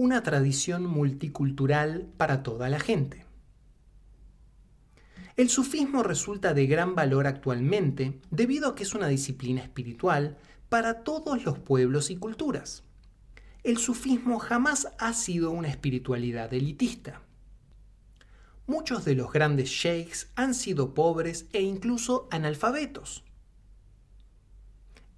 [0.00, 3.24] Una tradición multicultural para toda la gente.
[5.34, 10.38] El sufismo resulta de gran valor actualmente debido a que es una disciplina espiritual
[10.68, 12.84] para todos los pueblos y culturas.
[13.64, 17.20] El sufismo jamás ha sido una espiritualidad elitista.
[18.68, 23.24] Muchos de los grandes sheikhs han sido pobres e incluso analfabetos.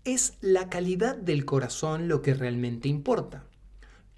[0.04, 3.44] Es la calidad del corazón lo que realmente importa,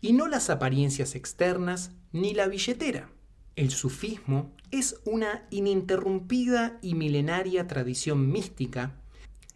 [0.03, 3.09] y no las apariencias externas ni la billetera.
[3.57, 8.97] El sufismo es una ininterrumpida y milenaria tradición mística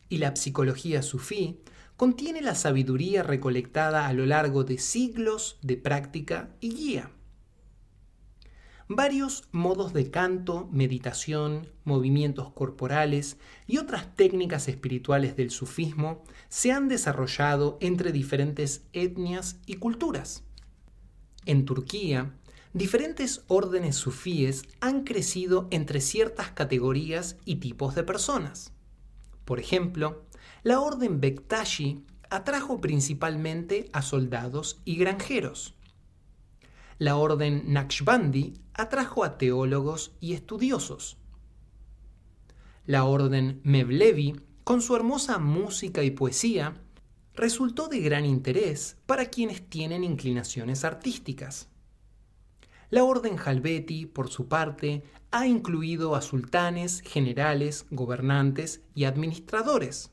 [0.09, 1.61] y la psicología sufí
[1.97, 7.11] contiene la sabiduría recolectada a lo largo de siglos de práctica y guía.
[8.89, 16.87] Varios modos de canto, meditación, movimientos corporales y otras técnicas espirituales del sufismo se han
[16.87, 20.45] desarrollado entre diferentes etnias y culturas.
[21.47, 22.37] En Turquía,
[22.75, 28.73] diferentes órdenes sufíes han crecido entre ciertas categorías y tipos de personas.
[29.45, 30.27] Por ejemplo,
[30.63, 35.75] la orden Bektashi atrajo principalmente a soldados y granjeros.
[36.99, 41.19] La orden Naqshbandi atrajo a teólogos y estudiosos.
[42.85, 46.75] La orden Mevlevi, con su hermosa música y poesía,
[47.35, 51.69] resultó de gran interés para quienes tienen inclinaciones artísticas.
[52.91, 55.03] La orden Halbeti, por su parte,
[55.33, 60.13] ha incluido a sultanes, generales, gobernantes y administradores.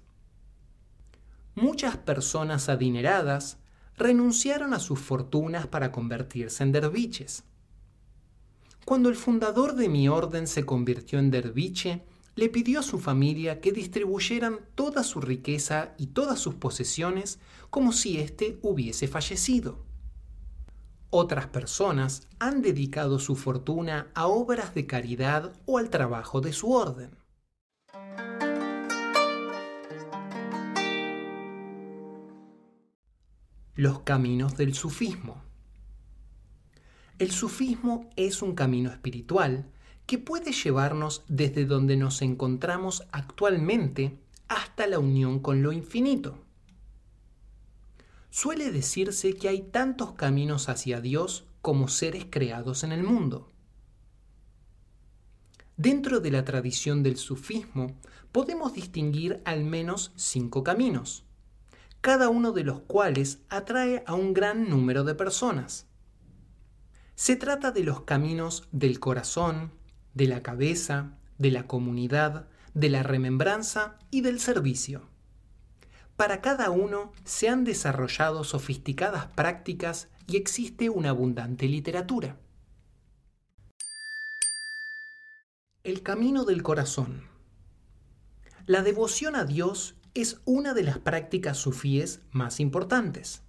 [1.56, 3.60] Muchas personas adineradas
[3.96, 7.44] renunciaron a sus fortunas para convertirse en derviches.
[8.86, 12.04] Cuando el fundador de mi orden se convirtió en derviche,
[12.36, 17.94] le pidió a su familia que distribuyeran toda su riqueza y todas sus posesiones como
[17.94, 19.86] si éste hubiese fallecido.
[21.10, 26.72] Otras personas han dedicado su fortuna a obras de caridad o al trabajo de su
[26.74, 27.16] orden.
[33.76, 35.53] Los caminos del sufismo.
[37.24, 39.72] El sufismo es un camino espiritual
[40.06, 44.20] que puede llevarnos desde donde nos encontramos actualmente
[44.50, 46.44] hasta la unión con lo infinito.
[48.30, 53.50] Suele decirse que hay tantos caminos hacia Dios como seres creados en el mundo.
[55.78, 57.96] Dentro de la tradición del sufismo
[58.34, 61.24] podemos distinguir al menos cinco caminos,
[62.02, 65.88] cada uno de los cuales atrae a un gran número de personas.
[67.16, 69.72] Se trata de los caminos del corazón,
[70.14, 75.04] de la cabeza, de la comunidad, de la remembranza y del servicio.
[76.16, 82.38] Para cada uno se han desarrollado sofisticadas prácticas y existe una abundante literatura.
[85.84, 87.28] El camino del corazón.
[88.66, 93.43] La devoción a Dios es una de las prácticas sufíes más importantes.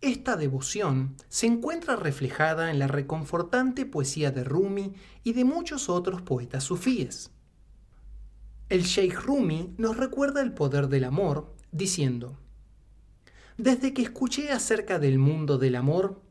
[0.00, 4.94] Esta devoción se encuentra reflejada en la reconfortante poesía de Rumi
[5.24, 7.32] y de muchos otros poetas sufíes.
[8.68, 12.38] El Sheikh Rumi nos recuerda el poder del amor diciendo,
[13.56, 16.22] Desde que escuché acerca del mundo del amor,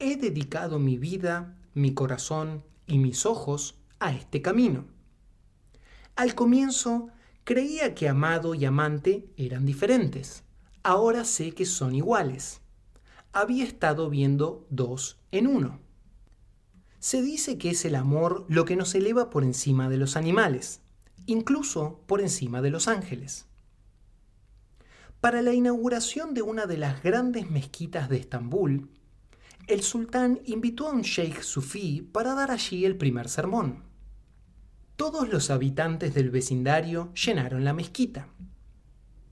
[0.00, 4.86] he dedicado mi vida, mi corazón y mis ojos a este camino.
[6.16, 7.10] Al comienzo
[7.44, 10.42] creía que amado y amante eran diferentes.
[10.82, 12.61] Ahora sé que son iguales
[13.32, 15.80] había estado viendo dos en uno.
[16.98, 20.80] Se dice que es el amor lo que nos eleva por encima de los animales,
[21.26, 23.46] incluso por encima de los ángeles.
[25.20, 28.90] Para la inauguración de una de las grandes mezquitas de Estambul,
[29.68, 33.84] el sultán invitó a un sheikh sufí para dar allí el primer sermón.
[34.96, 38.28] Todos los habitantes del vecindario llenaron la mezquita.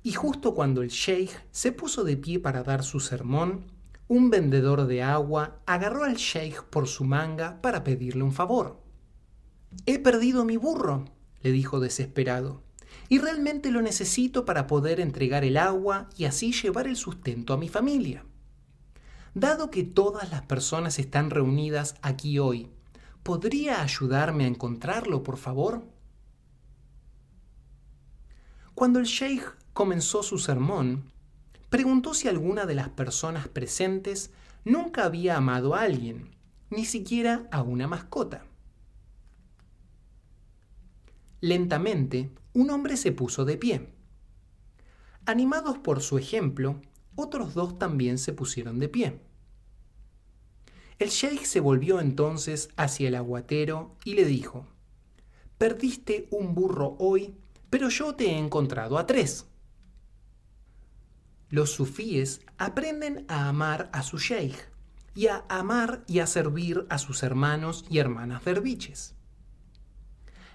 [0.02, 3.66] Y justo cuando el sheikh se puso de pie para dar su sermón,
[4.10, 8.82] un vendedor de agua agarró al sheikh por su manga para pedirle un favor.
[9.86, 11.04] He perdido mi burro,
[11.42, 12.64] le dijo desesperado,
[13.08, 17.56] y realmente lo necesito para poder entregar el agua y así llevar el sustento a
[17.56, 18.24] mi familia.
[19.34, 22.68] Dado que todas las personas están reunidas aquí hoy,
[23.22, 25.84] ¿podría ayudarme a encontrarlo, por favor?
[28.74, 31.12] Cuando el sheikh comenzó su sermón,
[31.70, 34.32] preguntó si alguna de las personas presentes
[34.64, 36.28] nunca había amado a alguien,
[36.68, 38.44] ni siquiera a una mascota.
[41.40, 43.94] Lentamente, un hombre se puso de pie.
[45.24, 46.80] Animados por su ejemplo,
[47.14, 49.20] otros dos también se pusieron de pie.
[50.98, 54.66] El sheikh se volvió entonces hacia el aguatero y le dijo,
[55.56, 57.36] Perdiste un burro hoy,
[57.70, 59.49] pero yo te he encontrado a tres
[61.50, 64.70] los sufíes aprenden a amar a su sheikh
[65.14, 69.14] y a amar y a servir a sus hermanos y hermanas derviches.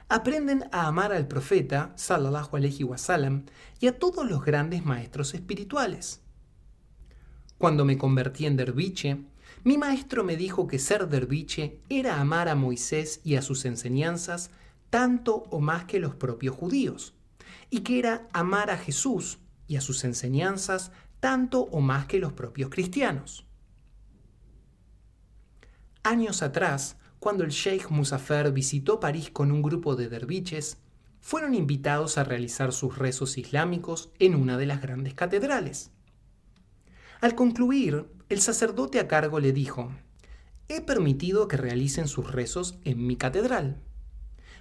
[0.08, 3.46] Aprenden a amar al profeta, sallallahu alaihi wasallam,
[3.80, 6.22] y a todos los grandes maestros espirituales.
[7.58, 9.26] Cuando me convertí en derviche,
[9.64, 14.52] mi maestro me dijo que ser derviche era amar a Moisés y a sus enseñanzas
[14.90, 17.14] tanto o más que los propios judíos,
[17.70, 22.34] y que era amar a Jesús y a sus enseñanzas tanto o más que los
[22.34, 23.46] propios cristianos.
[26.04, 30.78] Años atrás, cuando el Sheikh Musafer visitó París con un grupo de derviches,
[31.20, 35.90] fueron invitados a realizar sus rezos islámicos en una de las grandes catedrales.
[37.22, 39.92] Al concluir, el sacerdote a cargo le dijo,
[40.68, 43.82] He permitido que realicen sus rezos en mi catedral.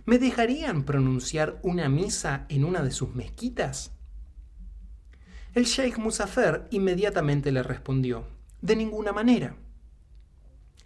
[0.06, 3.92] ¿Me dejarían pronunciar una misa en una de sus mezquitas?
[5.54, 8.26] El sheikh Musafer inmediatamente le respondió,
[8.60, 9.54] de ninguna manera.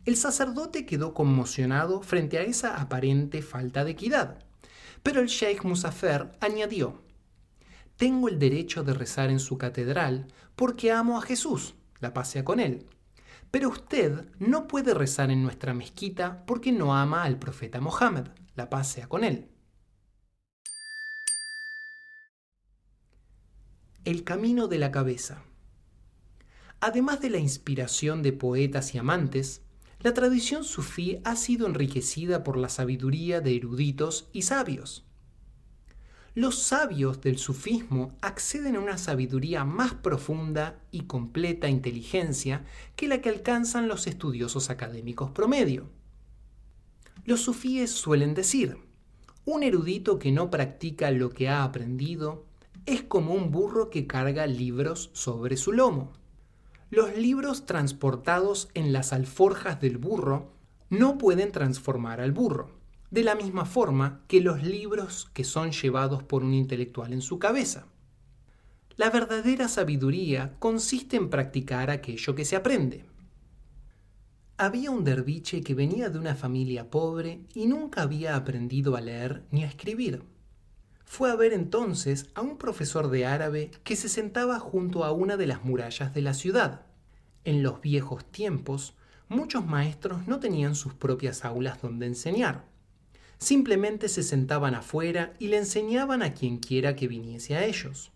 [0.04, 4.44] El sacerdote quedó conmocionado frente a esa aparente falta de equidad,
[5.02, 7.00] pero el sheikh Musafer añadió,
[7.96, 12.60] tengo el derecho de rezar en su catedral porque amo a Jesús, la pasea con
[12.60, 12.84] él,
[13.50, 18.68] Pero usted no puede rezar en nuestra mezquita porque no ama al profeta Mohammed, la
[18.68, 19.48] paz sea con él.
[24.04, 25.42] El camino de la cabeza.
[26.80, 29.62] Además de la inspiración de poetas y amantes,
[30.00, 35.04] la tradición sufí ha sido enriquecida por la sabiduría de eruditos y sabios.
[36.34, 43.20] Los sabios del sufismo acceden a una sabiduría más profunda y completa inteligencia que la
[43.20, 45.90] que alcanzan los estudiosos académicos promedio.
[47.24, 48.78] Los sufíes suelen decir,
[49.44, 52.47] un erudito que no practica lo que ha aprendido
[52.88, 56.12] es como un burro que carga libros sobre su lomo.
[56.90, 60.52] Los libros transportados en las alforjas del burro
[60.88, 62.70] no pueden transformar al burro,
[63.10, 67.38] de la misma forma que los libros que son llevados por un intelectual en su
[67.38, 67.86] cabeza.
[68.96, 73.04] La verdadera sabiduría consiste en practicar aquello que se aprende.
[74.56, 79.44] Había un derviche que venía de una familia pobre y nunca había aprendido a leer
[79.50, 80.22] ni a escribir
[81.08, 85.38] fue a ver entonces a un profesor de árabe que se sentaba junto a una
[85.38, 86.82] de las murallas de la ciudad.
[87.44, 88.94] En los viejos tiempos,
[89.26, 92.66] muchos maestros no tenían sus propias aulas donde enseñar.
[93.38, 98.12] Simplemente se sentaban afuera y le enseñaban a quien quiera que viniese a ellos.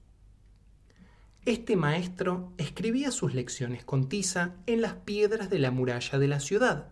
[1.46, 6.40] Este maestro escribía sus lecciones con tiza en las piedras de la muralla de la
[6.40, 6.88] ciudad.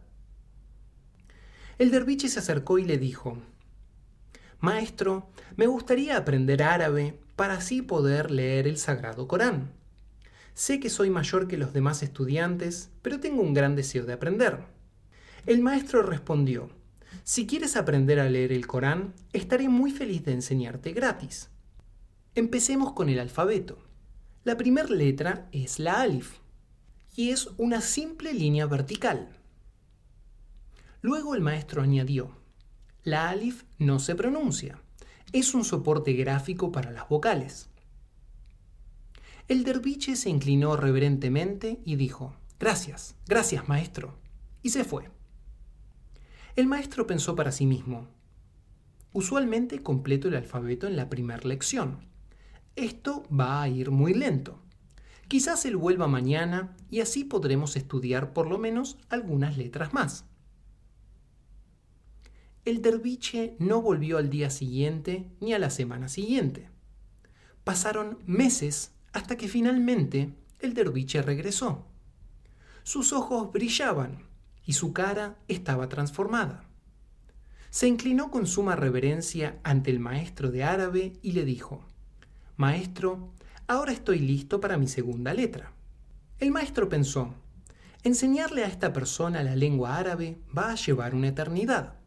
[1.78, 3.36] El derviche se acercó y le dijo,
[4.60, 9.72] Maestro, me gustaría aprender árabe para así poder leer el Sagrado Corán.
[10.52, 14.58] Sé que soy mayor que los demás estudiantes, pero tengo un gran deseo de aprender.
[15.46, 16.68] El maestro respondió,
[17.24, 21.48] si quieres aprender a leer el Corán, estaré muy feliz de enseñarte gratis.
[22.34, 23.78] Empecemos con el alfabeto.
[24.44, 26.38] La primera letra es la alif,
[27.16, 29.30] y es una simple línea vertical.
[31.00, 32.39] Luego el maestro añadió,
[33.04, 34.78] la alif no se pronuncia.
[35.32, 37.68] Es un soporte gráfico para las vocales.
[39.48, 44.14] El derviche se inclinó reverentemente y dijo, Gracias, gracias, maestro.
[44.62, 45.10] Y se fue.
[46.56, 48.08] El maestro pensó para sí mismo,
[49.12, 52.06] Usualmente completo el alfabeto en la primera lección.
[52.76, 54.62] Esto va a ir muy lento.
[55.26, 60.26] Quizás él vuelva mañana y así podremos estudiar por lo menos algunas letras más.
[62.66, 66.68] El derviche no volvió al día siguiente ni a la semana siguiente.
[67.64, 71.86] Pasaron meses hasta que finalmente el derviche regresó.
[72.82, 74.26] Sus ojos brillaban
[74.66, 76.64] y su cara estaba transformada.
[77.70, 81.82] Se inclinó con suma reverencia ante el maestro de árabe y le dijo,
[82.56, 83.32] Maestro,
[83.68, 85.72] ahora estoy listo para mi segunda letra.
[86.38, 87.34] El maestro pensó,
[88.02, 91.99] enseñarle a esta persona la lengua árabe va a llevar una eternidad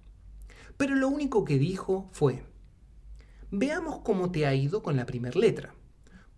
[0.77, 2.43] pero lo único que dijo fue,
[3.51, 5.73] veamos cómo te ha ido con la primera letra.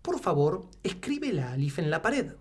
[0.02, 2.34] Por favor, escribe la alif en la pared.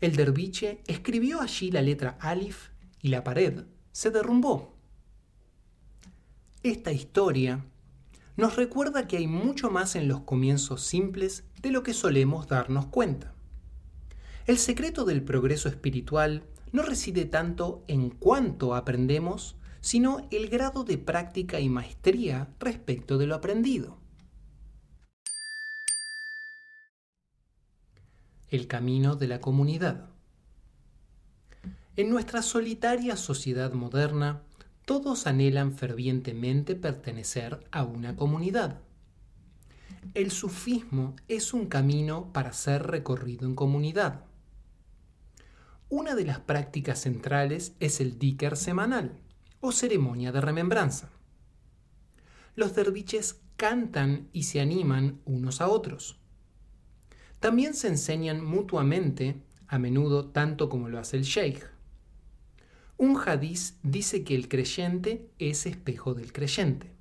[0.00, 2.70] El derviche escribió allí la letra alif
[3.00, 4.76] y la pared se derrumbó.
[6.62, 7.64] Esta historia
[8.36, 12.86] nos recuerda que hay mucho más en los comienzos simples de lo que solemos darnos
[12.86, 13.34] cuenta.
[14.46, 20.96] El secreto del progreso espiritual no reside tanto en cuánto aprendemos, sino el grado de
[20.96, 23.98] práctica y maestría respecto de lo aprendido.
[28.48, 30.08] El camino de la comunidad.
[31.96, 34.40] En nuestra solitaria sociedad moderna,
[34.86, 38.80] todos anhelan fervientemente pertenecer a una comunidad.
[40.14, 44.24] El sufismo es un camino para ser recorrido en comunidad.
[45.90, 49.20] Una de las prácticas centrales es el diker semanal,
[49.64, 51.08] o ceremonia de remembranza.
[52.54, 56.18] Los derviches cantan y se animan unos a otros.
[57.40, 61.64] También se enseñan mutuamente, a menudo tanto como lo hace el sheikh.
[62.98, 66.92] Un hadiz dice que el creyente es espejo del creyente.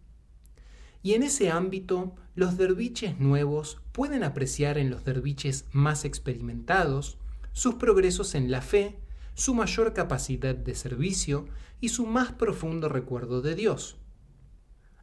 [1.02, 7.18] Y en ese ámbito, los derviches nuevos pueden apreciar en los derviches más experimentados
[7.52, 9.03] sus progresos en la fe
[9.36, 11.48] su mayor capacidad de servicio
[11.82, 13.98] y su más profundo recuerdo de Dios.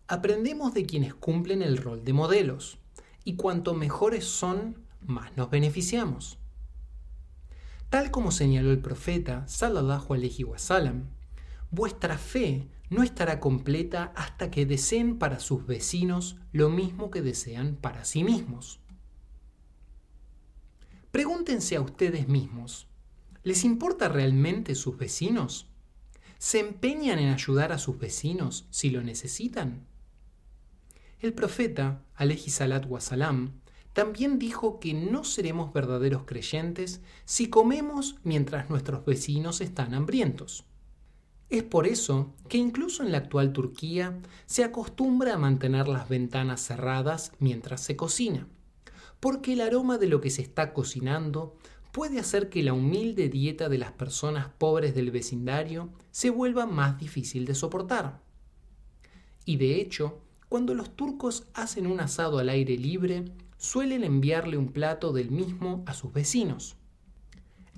[0.08, 2.78] Aprendemos de quienes cumplen el rol de modelos,
[3.24, 6.38] y cuanto mejores son, más nos beneficiamos.
[7.90, 11.10] Tal como señaló el profeta sallallahu alaihi wasallam,
[11.70, 17.76] vuestra fe no estará completa hasta que deseen para sus vecinos lo mismo que desean
[17.76, 18.80] para sí mismos.
[21.12, 22.89] Pregúntense a ustedes mismos,
[23.42, 25.66] ¿Les importa realmente sus vecinos?
[26.38, 29.86] ¿Se empeñan en ayudar a sus vecinos si lo necesitan?
[31.20, 33.60] El profeta, alayhi salat wasalam,
[33.94, 40.64] también dijo que no seremos verdaderos creyentes si comemos mientras nuestros vecinos están hambrientos.
[41.48, 46.60] Es por eso que incluso en la actual Turquía se acostumbra a mantener las ventanas
[46.60, 48.46] cerradas mientras se cocina,
[49.18, 51.56] porque el aroma de lo que se está cocinando
[51.92, 56.98] puede hacer que la humilde dieta de las personas pobres del vecindario se vuelva más
[56.98, 58.22] difícil de soportar.
[59.44, 63.24] Y de hecho, cuando los turcos hacen un asado al aire libre,
[63.56, 66.76] suelen enviarle un plato del mismo a sus vecinos.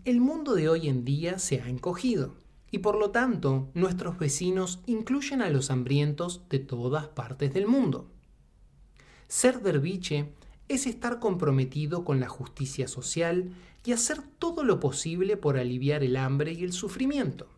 [0.05, 2.35] El mundo de hoy en día se ha encogido
[2.71, 8.11] y por lo tanto nuestros vecinos incluyen a los hambrientos de todas partes del mundo.
[9.29, 10.33] Ser derviche
[10.69, 13.53] es estar comprometido con la justicia social
[13.85, 17.49] y hacer todo lo posible por aliviar el hambre y el sufrimiento.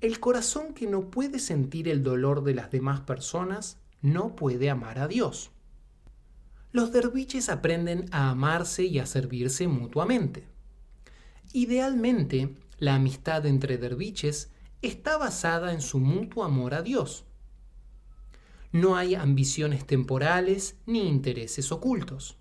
[0.00, 4.98] El corazón que no puede sentir el dolor de las demás personas no puede amar
[4.98, 5.50] a Dios.
[6.72, 10.48] Los derviches aprenden a amarse y a servirse mutuamente.
[11.52, 14.50] Idealmente, la amistad entre derviches
[14.80, 17.24] está basada en su mutuo amor a Dios.
[18.72, 22.38] No hay ambiciones temporales ni intereses ocultos.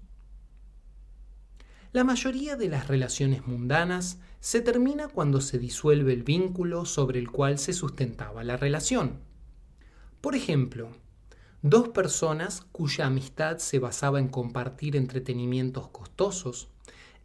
[1.94, 7.30] La mayoría de las relaciones mundanas se termina cuando se disuelve el vínculo sobre el
[7.30, 9.20] cual se sustentaba la relación.
[10.22, 10.92] Por ejemplo,
[11.62, 16.70] dos personas cuya amistad se basaba en compartir entretenimientos costosos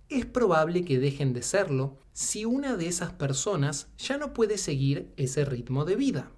[0.09, 5.13] es probable que dejen de serlo si una de esas personas ya no puede seguir
[5.17, 6.33] ese ritmo de vida.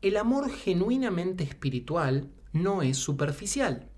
[0.00, 3.90] El amor genuinamente espiritual no es superficial,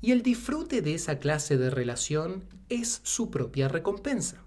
[0.00, 4.44] y el disfrute de esa clase de relación es su propia recompensa.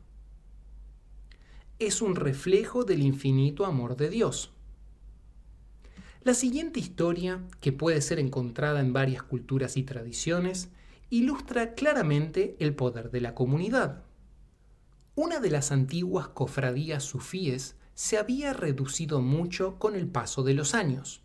[1.79, 4.51] Es un reflejo del infinito amor de Dios.
[6.23, 10.69] La siguiente historia, que puede ser encontrada en varias culturas y tradiciones,
[11.09, 14.03] ilustra claramente el poder de la comunidad.
[15.15, 20.73] Una de las antiguas cofradías sufíes se había reducido mucho con el paso de los
[20.73, 21.21] años,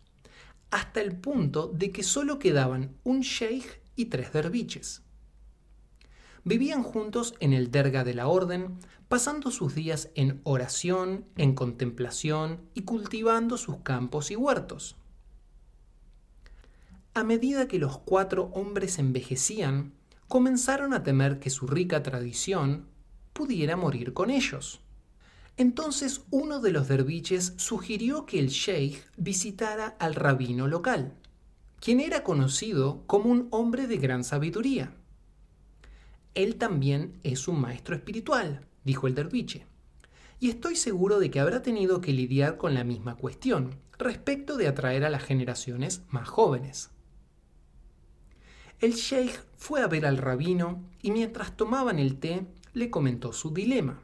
[0.69, 5.01] hasta el punto de que solo quedaban un sheikh y tres derviches.
[6.45, 8.77] Vivían juntos en el derga de la orden,
[9.09, 14.95] pasando sus días en oración, en contemplación y cultivando sus campos y huertos.
[17.13, 19.91] A medida que los cuatro hombres envejecían,
[20.29, 22.87] comenzaron a temer que su rica tradición
[23.33, 24.79] pudiera morir con ellos.
[25.57, 31.15] Entonces uno de los derviches sugirió que el sheikh visitara al rabino local,
[31.79, 34.93] quien era conocido como un hombre de gran sabiduría.
[36.35, 39.65] Él también es un maestro espiritual, dijo el derviche,
[40.39, 44.67] y estoy seguro de que habrá tenido que lidiar con la misma cuestión respecto de
[44.67, 46.91] atraer a las generaciones más jóvenes.
[48.79, 53.53] El sheikh fue a ver al rabino y mientras tomaban el té le comentó su
[53.53, 54.01] dilema.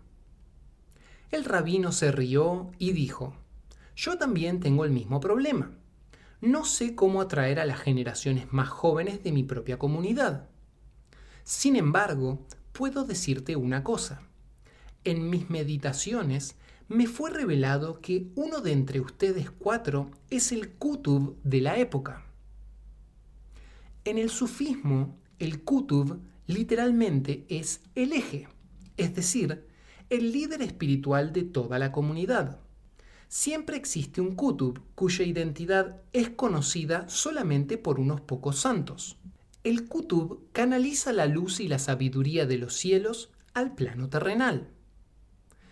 [1.31, 3.35] El rabino se rió y dijo,
[3.95, 5.71] yo también tengo el mismo problema.
[6.41, 10.49] No sé cómo atraer a las generaciones más jóvenes de mi propia comunidad.
[11.43, 14.21] Sin embargo, puedo decirte una cosa.
[15.03, 16.55] En mis meditaciones
[16.87, 22.25] me fue revelado que uno de entre ustedes cuatro es el Kutub de la época.
[24.03, 28.47] En el sufismo, el kutub literalmente es el eje,
[28.97, 29.65] es decir,
[30.11, 32.59] el líder espiritual de toda la comunidad.
[33.27, 39.17] Siempre existe un kutub cuya identidad es conocida solamente por unos pocos santos.
[39.63, 44.69] El kutub canaliza la luz y la sabiduría de los cielos al plano terrenal.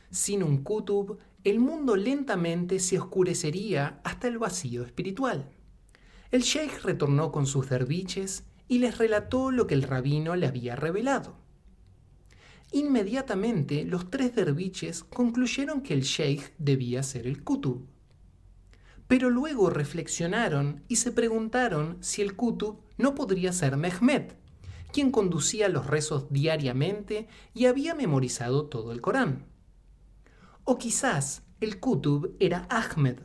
[0.09, 5.49] Sin un kutub, el mundo lentamente se oscurecería hasta el vacío espiritual.
[6.31, 10.75] El sheikh retornó con sus derviches y les relató lo que el rabino le había
[10.75, 11.42] revelado.
[12.73, 17.85] Inmediatamente los tres derviches concluyeron que el sheikh debía ser el kutub.
[19.07, 24.35] Pero luego reflexionaron y se preguntaron si el kutub no podría ser Mehmet,
[24.91, 29.45] quien conducía los rezos diariamente y había memorizado todo el Corán.
[30.63, 33.19] O quizás el kutub era Ahmed,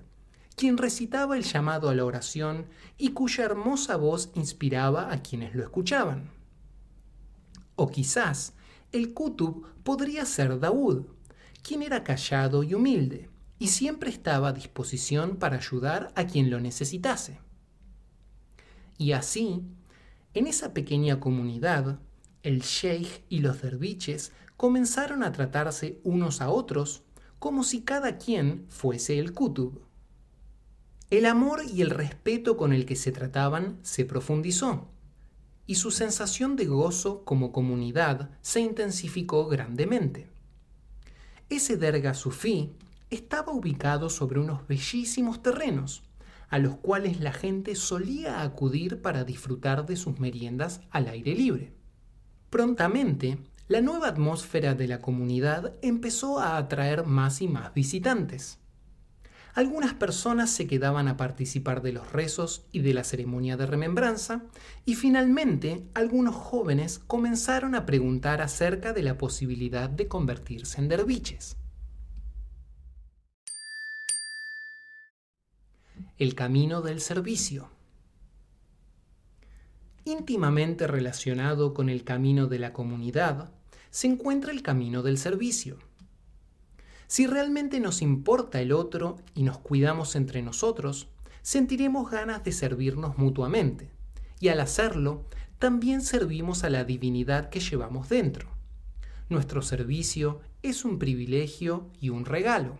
[0.57, 2.67] quien recitaba el llamado a la oración
[2.99, 6.33] y cuya hermosa voz inspiraba a quienes lo escuchaban.
[7.77, 8.53] O quizás
[8.93, 11.07] el Kutub podría ser Daud,
[11.63, 13.29] quien era callado y humilde,
[13.59, 17.41] y siempre estaba a disposición para ayudar a quien lo necesitase.
[18.97, 19.63] Y así,
[20.35, 21.99] en esa pequeña comunidad,
[22.43, 27.03] el sheikh y los derviches comenzaron a tratarse unos a otros
[27.39, 29.83] como si cada quien fuese el kutub.
[31.11, 34.89] El amor y el respeto con el que se trataban se profundizó,
[35.69, 40.27] y su sensación de gozo como comunidad se intensificó grandemente.
[41.51, 42.73] Ese derga sufí
[43.11, 46.03] estaba ubicado sobre unos bellísimos terrenos,
[46.49, 51.75] a los cuales la gente solía acudir para disfrutar de sus meriendas al aire libre.
[52.49, 53.37] Prontamente,
[53.69, 58.59] la nueva atmósfera de la comunidad empezó a atraer más y más visitantes.
[59.59, 64.45] Algunas personas se quedaban a participar de los rezos y de la ceremonia de remembranza,
[64.85, 71.57] y finalmente algunos jóvenes comenzaron a preguntar acerca de la posibilidad de convertirse en derviches.
[76.19, 77.69] El camino del servicio.
[80.05, 83.51] Íntimamente relacionado con el camino de la comunidad,
[83.91, 85.88] se encuentra el camino del servicio.
[87.09, 91.09] Si realmente nos importa el otro y nos cuidamos entre nosotros,
[91.41, 93.91] sentiremos ganas de servirnos mutuamente,
[94.41, 95.25] y al hacerlo,
[95.59, 98.51] también servimos a la divinidad que llevamos dentro.
[99.31, 102.79] Nuestro servicio es un privilegio y un regalo.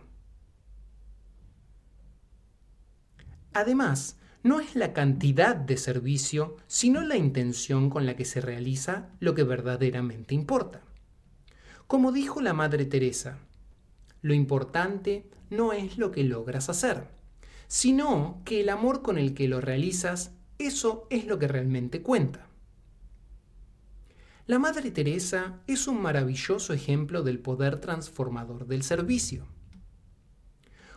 [3.51, 9.09] Además, no es la cantidad de servicio, sino la intención con la que se realiza
[9.19, 10.83] lo que verdaderamente importa.
[11.87, 13.39] Como dijo la Madre Teresa,
[14.21, 17.07] lo importante no es lo que logras hacer,
[17.67, 22.47] sino que el amor con el que lo realizas, eso es lo que realmente cuenta.
[24.45, 29.45] La Madre Teresa es un maravilloso ejemplo del poder transformador del servicio.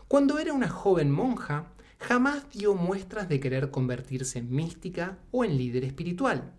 [0.08, 5.56] Cuando era una joven monja, jamás dio muestras de querer convertirse en mística o en
[5.56, 6.54] líder espiritual.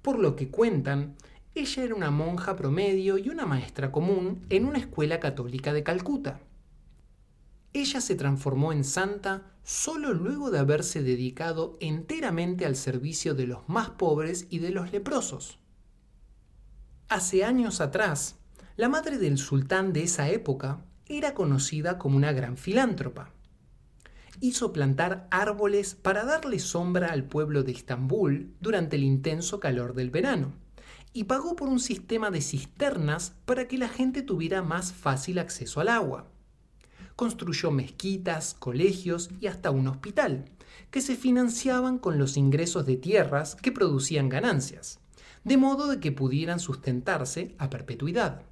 [0.00, 1.16] Por lo que cuentan,
[1.54, 6.40] ella era una monja promedio y una maestra común en una escuela católica de Calcuta.
[7.72, 13.68] Ella se transformó en santa solo luego de haberse dedicado enteramente al servicio de los
[13.68, 15.60] más pobres y de los leprosos.
[17.08, 18.36] Hace años atrás,
[18.76, 23.30] la madre del sultán de esa época era conocida como una gran filántropa.
[24.40, 30.10] Hizo plantar árboles para darle sombra al pueblo de Estambul durante el intenso calor del
[30.10, 30.63] verano
[31.16, 35.80] y pagó por un sistema de cisternas para que la gente tuviera más fácil acceso
[35.80, 36.26] al agua.
[37.14, 40.50] Construyó mezquitas, colegios y hasta un hospital,
[40.90, 44.98] que se financiaban con los ingresos de tierras que producían ganancias,
[45.44, 48.42] de modo de que pudieran sustentarse a perpetuidad.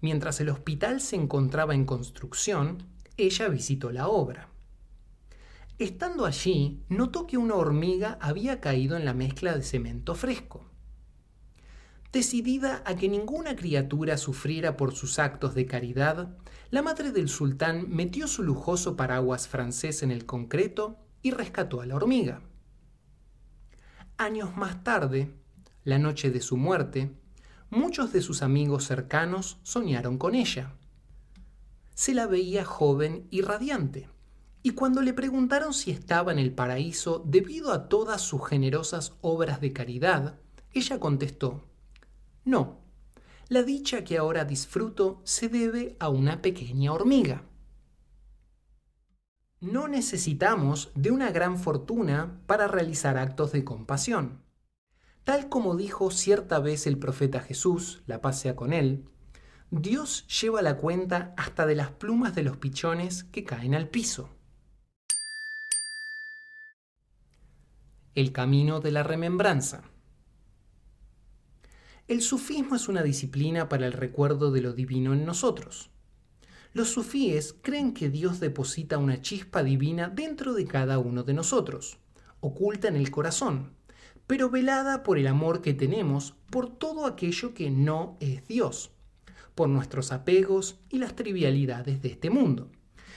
[0.00, 2.82] Mientras el hospital se encontraba en construcción,
[3.18, 4.48] ella visitó la obra.
[5.78, 10.70] Estando allí, notó que una hormiga había caído en la mezcla de cemento fresco.
[12.14, 16.28] Decidida a que ninguna criatura sufriera por sus actos de caridad,
[16.70, 21.86] la madre del sultán metió su lujoso paraguas francés en el concreto y rescató a
[21.86, 22.40] la hormiga.
[24.16, 25.34] Años más tarde,
[25.82, 27.10] la noche de su muerte,
[27.68, 30.76] muchos de sus amigos cercanos soñaron con ella.
[31.94, 34.08] Se la veía joven y radiante,
[34.62, 39.60] y cuando le preguntaron si estaba en el paraíso debido a todas sus generosas obras
[39.60, 40.38] de caridad,
[40.74, 41.73] ella contestó,
[42.44, 42.80] no,
[43.48, 47.44] la dicha que ahora disfruto se debe a una pequeña hormiga.
[49.60, 54.42] No necesitamos de una gran fortuna para realizar actos de compasión.
[55.24, 59.08] Tal como dijo cierta vez el profeta Jesús, la paz sea con él,
[59.70, 64.28] Dios lleva la cuenta hasta de las plumas de los pichones que caen al piso.
[68.14, 69.82] El camino de la remembranza.
[72.06, 75.88] El sufismo es una disciplina para el recuerdo de lo divino en nosotros.
[76.74, 81.96] Los sufíes creen que Dios deposita una chispa divina dentro de cada uno de nosotros,
[82.40, 83.72] oculta en el corazón,
[84.26, 88.90] pero velada por el amor que tenemos por todo aquello que no es Dios,
[89.54, 92.70] por nuestros apegos y las trivialidades de este mundo,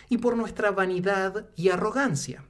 [0.08, 2.46] y por nuestra vanidad y arrogancia.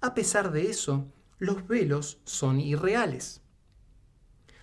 [0.00, 3.42] A pesar de eso, los velos son irreales.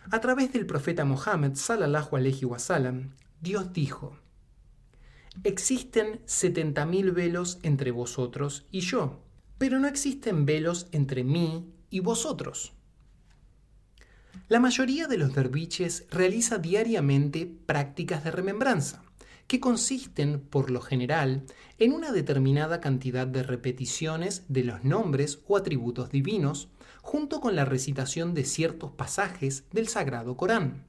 [0.10, 4.18] A través del profeta Mohammed sallallahu alaihi wasallam, Dios dijo:
[5.44, 9.22] Existen 70.000 velos entre vosotros y yo,
[9.58, 12.72] pero no existen velos entre mí y vosotros.
[14.48, 19.04] La mayoría de los derviches realiza diariamente prácticas de remembranza,
[19.48, 21.44] que consisten, por lo general,
[21.80, 26.70] en una determinada cantidad de repeticiones de los nombres o atributos divinos
[27.08, 30.84] junto con la recitación de ciertos pasajes del Sagrado Corán.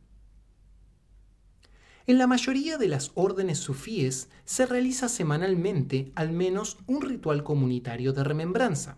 [2.08, 8.12] En la mayoría de las órdenes sufíes se realiza semanalmente al menos un ritual comunitario
[8.12, 8.96] de remembranza,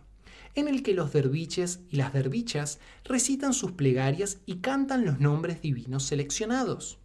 [0.54, 5.60] en el que los derviches y las dervichas recitan sus plegarias y cantan los nombres
[5.60, 7.00] divinos seleccionados.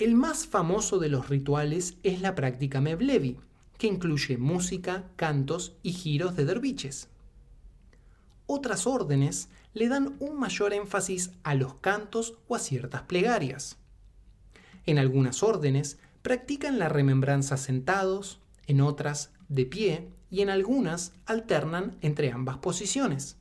[0.00, 3.38] El más famoso de los rituales es la práctica Mevlevi,
[3.78, 7.08] que incluye música, cantos y giros de derviches.
[8.50, 13.76] Otras órdenes le dan un mayor énfasis a los cantos o a ciertas plegarias.
[14.86, 21.98] En algunas órdenes practican la remembranza sentados, en otras de pie y en algunas alternan
[22.00, 23.36] entre ambas posiciones.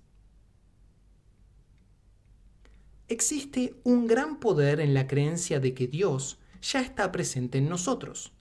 [3.07, 8.33] Existe un gran poder en la creencia de que Dios ya está presente en nosotros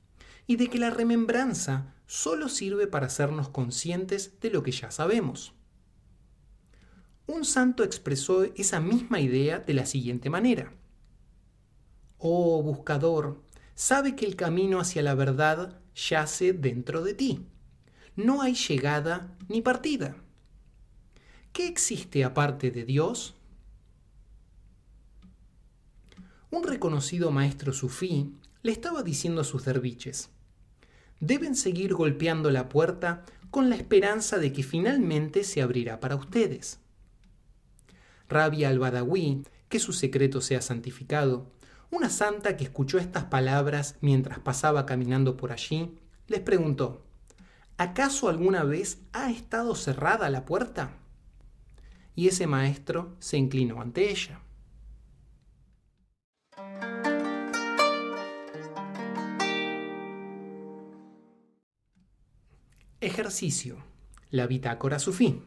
[0.48, 5.55] y de que la remembranza solo sirve para hacernos conscientes de lo que ya sabemos.
[7.26, 10.72] Un santo expresó esa misma idea de la siguiente manera.
[12.18, 13.42] Oh buscador,
[13.74, 17.46] sabe que el camino hacia la verdad yace dentro de ti.
[18.14, 20.16] No hay llegada ni partida.
[21.52, 23.34] ¿Qué existe aparte de Dios?
[26.50, 30.30] Un reconocido maestro sufí le estaba diciendo a sus derviches,
[31.20, 36.80] deben seguir golpeando la puerta con la esperanza de que finalmente se abrirá para ustedes.
[38.28, 41.50] Rabia al-Badawi, que su secreto sea santificado,
[41.90, 45.96] una santa que escuchó estas palabras mientras pasaba caminando por allí,
[46.26, 47.04] les preguntó,
[47.76, 50.90] ¿acaso alguna vez ha estado cerrada la puerta?
[52.14, 54.40] Y ese maestro se inclinó ante ella.
[63.00, 63.76] Ejercicio.
[64.30, 65.42] La bitácora sufí.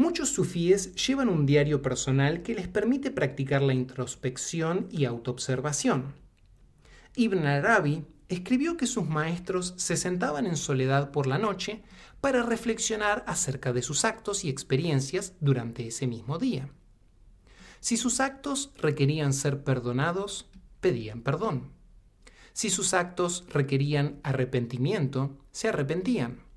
[0.00, 6.14] Muchos sufíes llevan un diario personal que les permite practicar la introspección y autoobservación.
[7.16, 11.82] Ibn Arabi escribió que sus maestros se sentaban en soledad por la noche
[12.22, 16.70] para reflexionar acerca de sus actos y experiencias durante ese mismo día.
[17.80, 20.48] Si sus actos requerían ser perdonados,
[20.80, 21.72] pedían perdón.
[22.54, 26.49] Si sus actos requerían arrepentimiento, se arrepentían.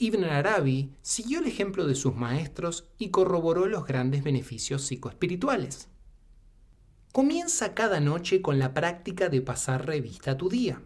[0.00, 5.88] Ibn Arabi siguió el ejemplo de sus maestros y corroboró los grandes beneficios psicoespirituales.
[7.10, 10.80] Comienza cada noche con la práctica de pasar revista a tu día,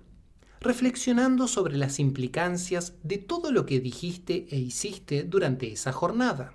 [0.60, 6.54] reflexionando sobre las implicancias de todo lo que dijiste e hiciste durante esa jornada.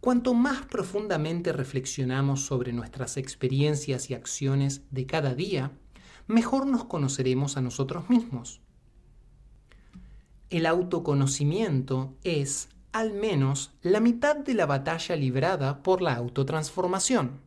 [0.00, 5.70] Cuanto más profundamente reflexionamos sobre nuestras experiencias y acciones de cada día,
[6.26, 8.63] mejor nos conoceremos a nosotros mismos.
[10.54, 17.40] El autoconocimiento es, al menos, la mitad de la batalla librada por la autotransformación.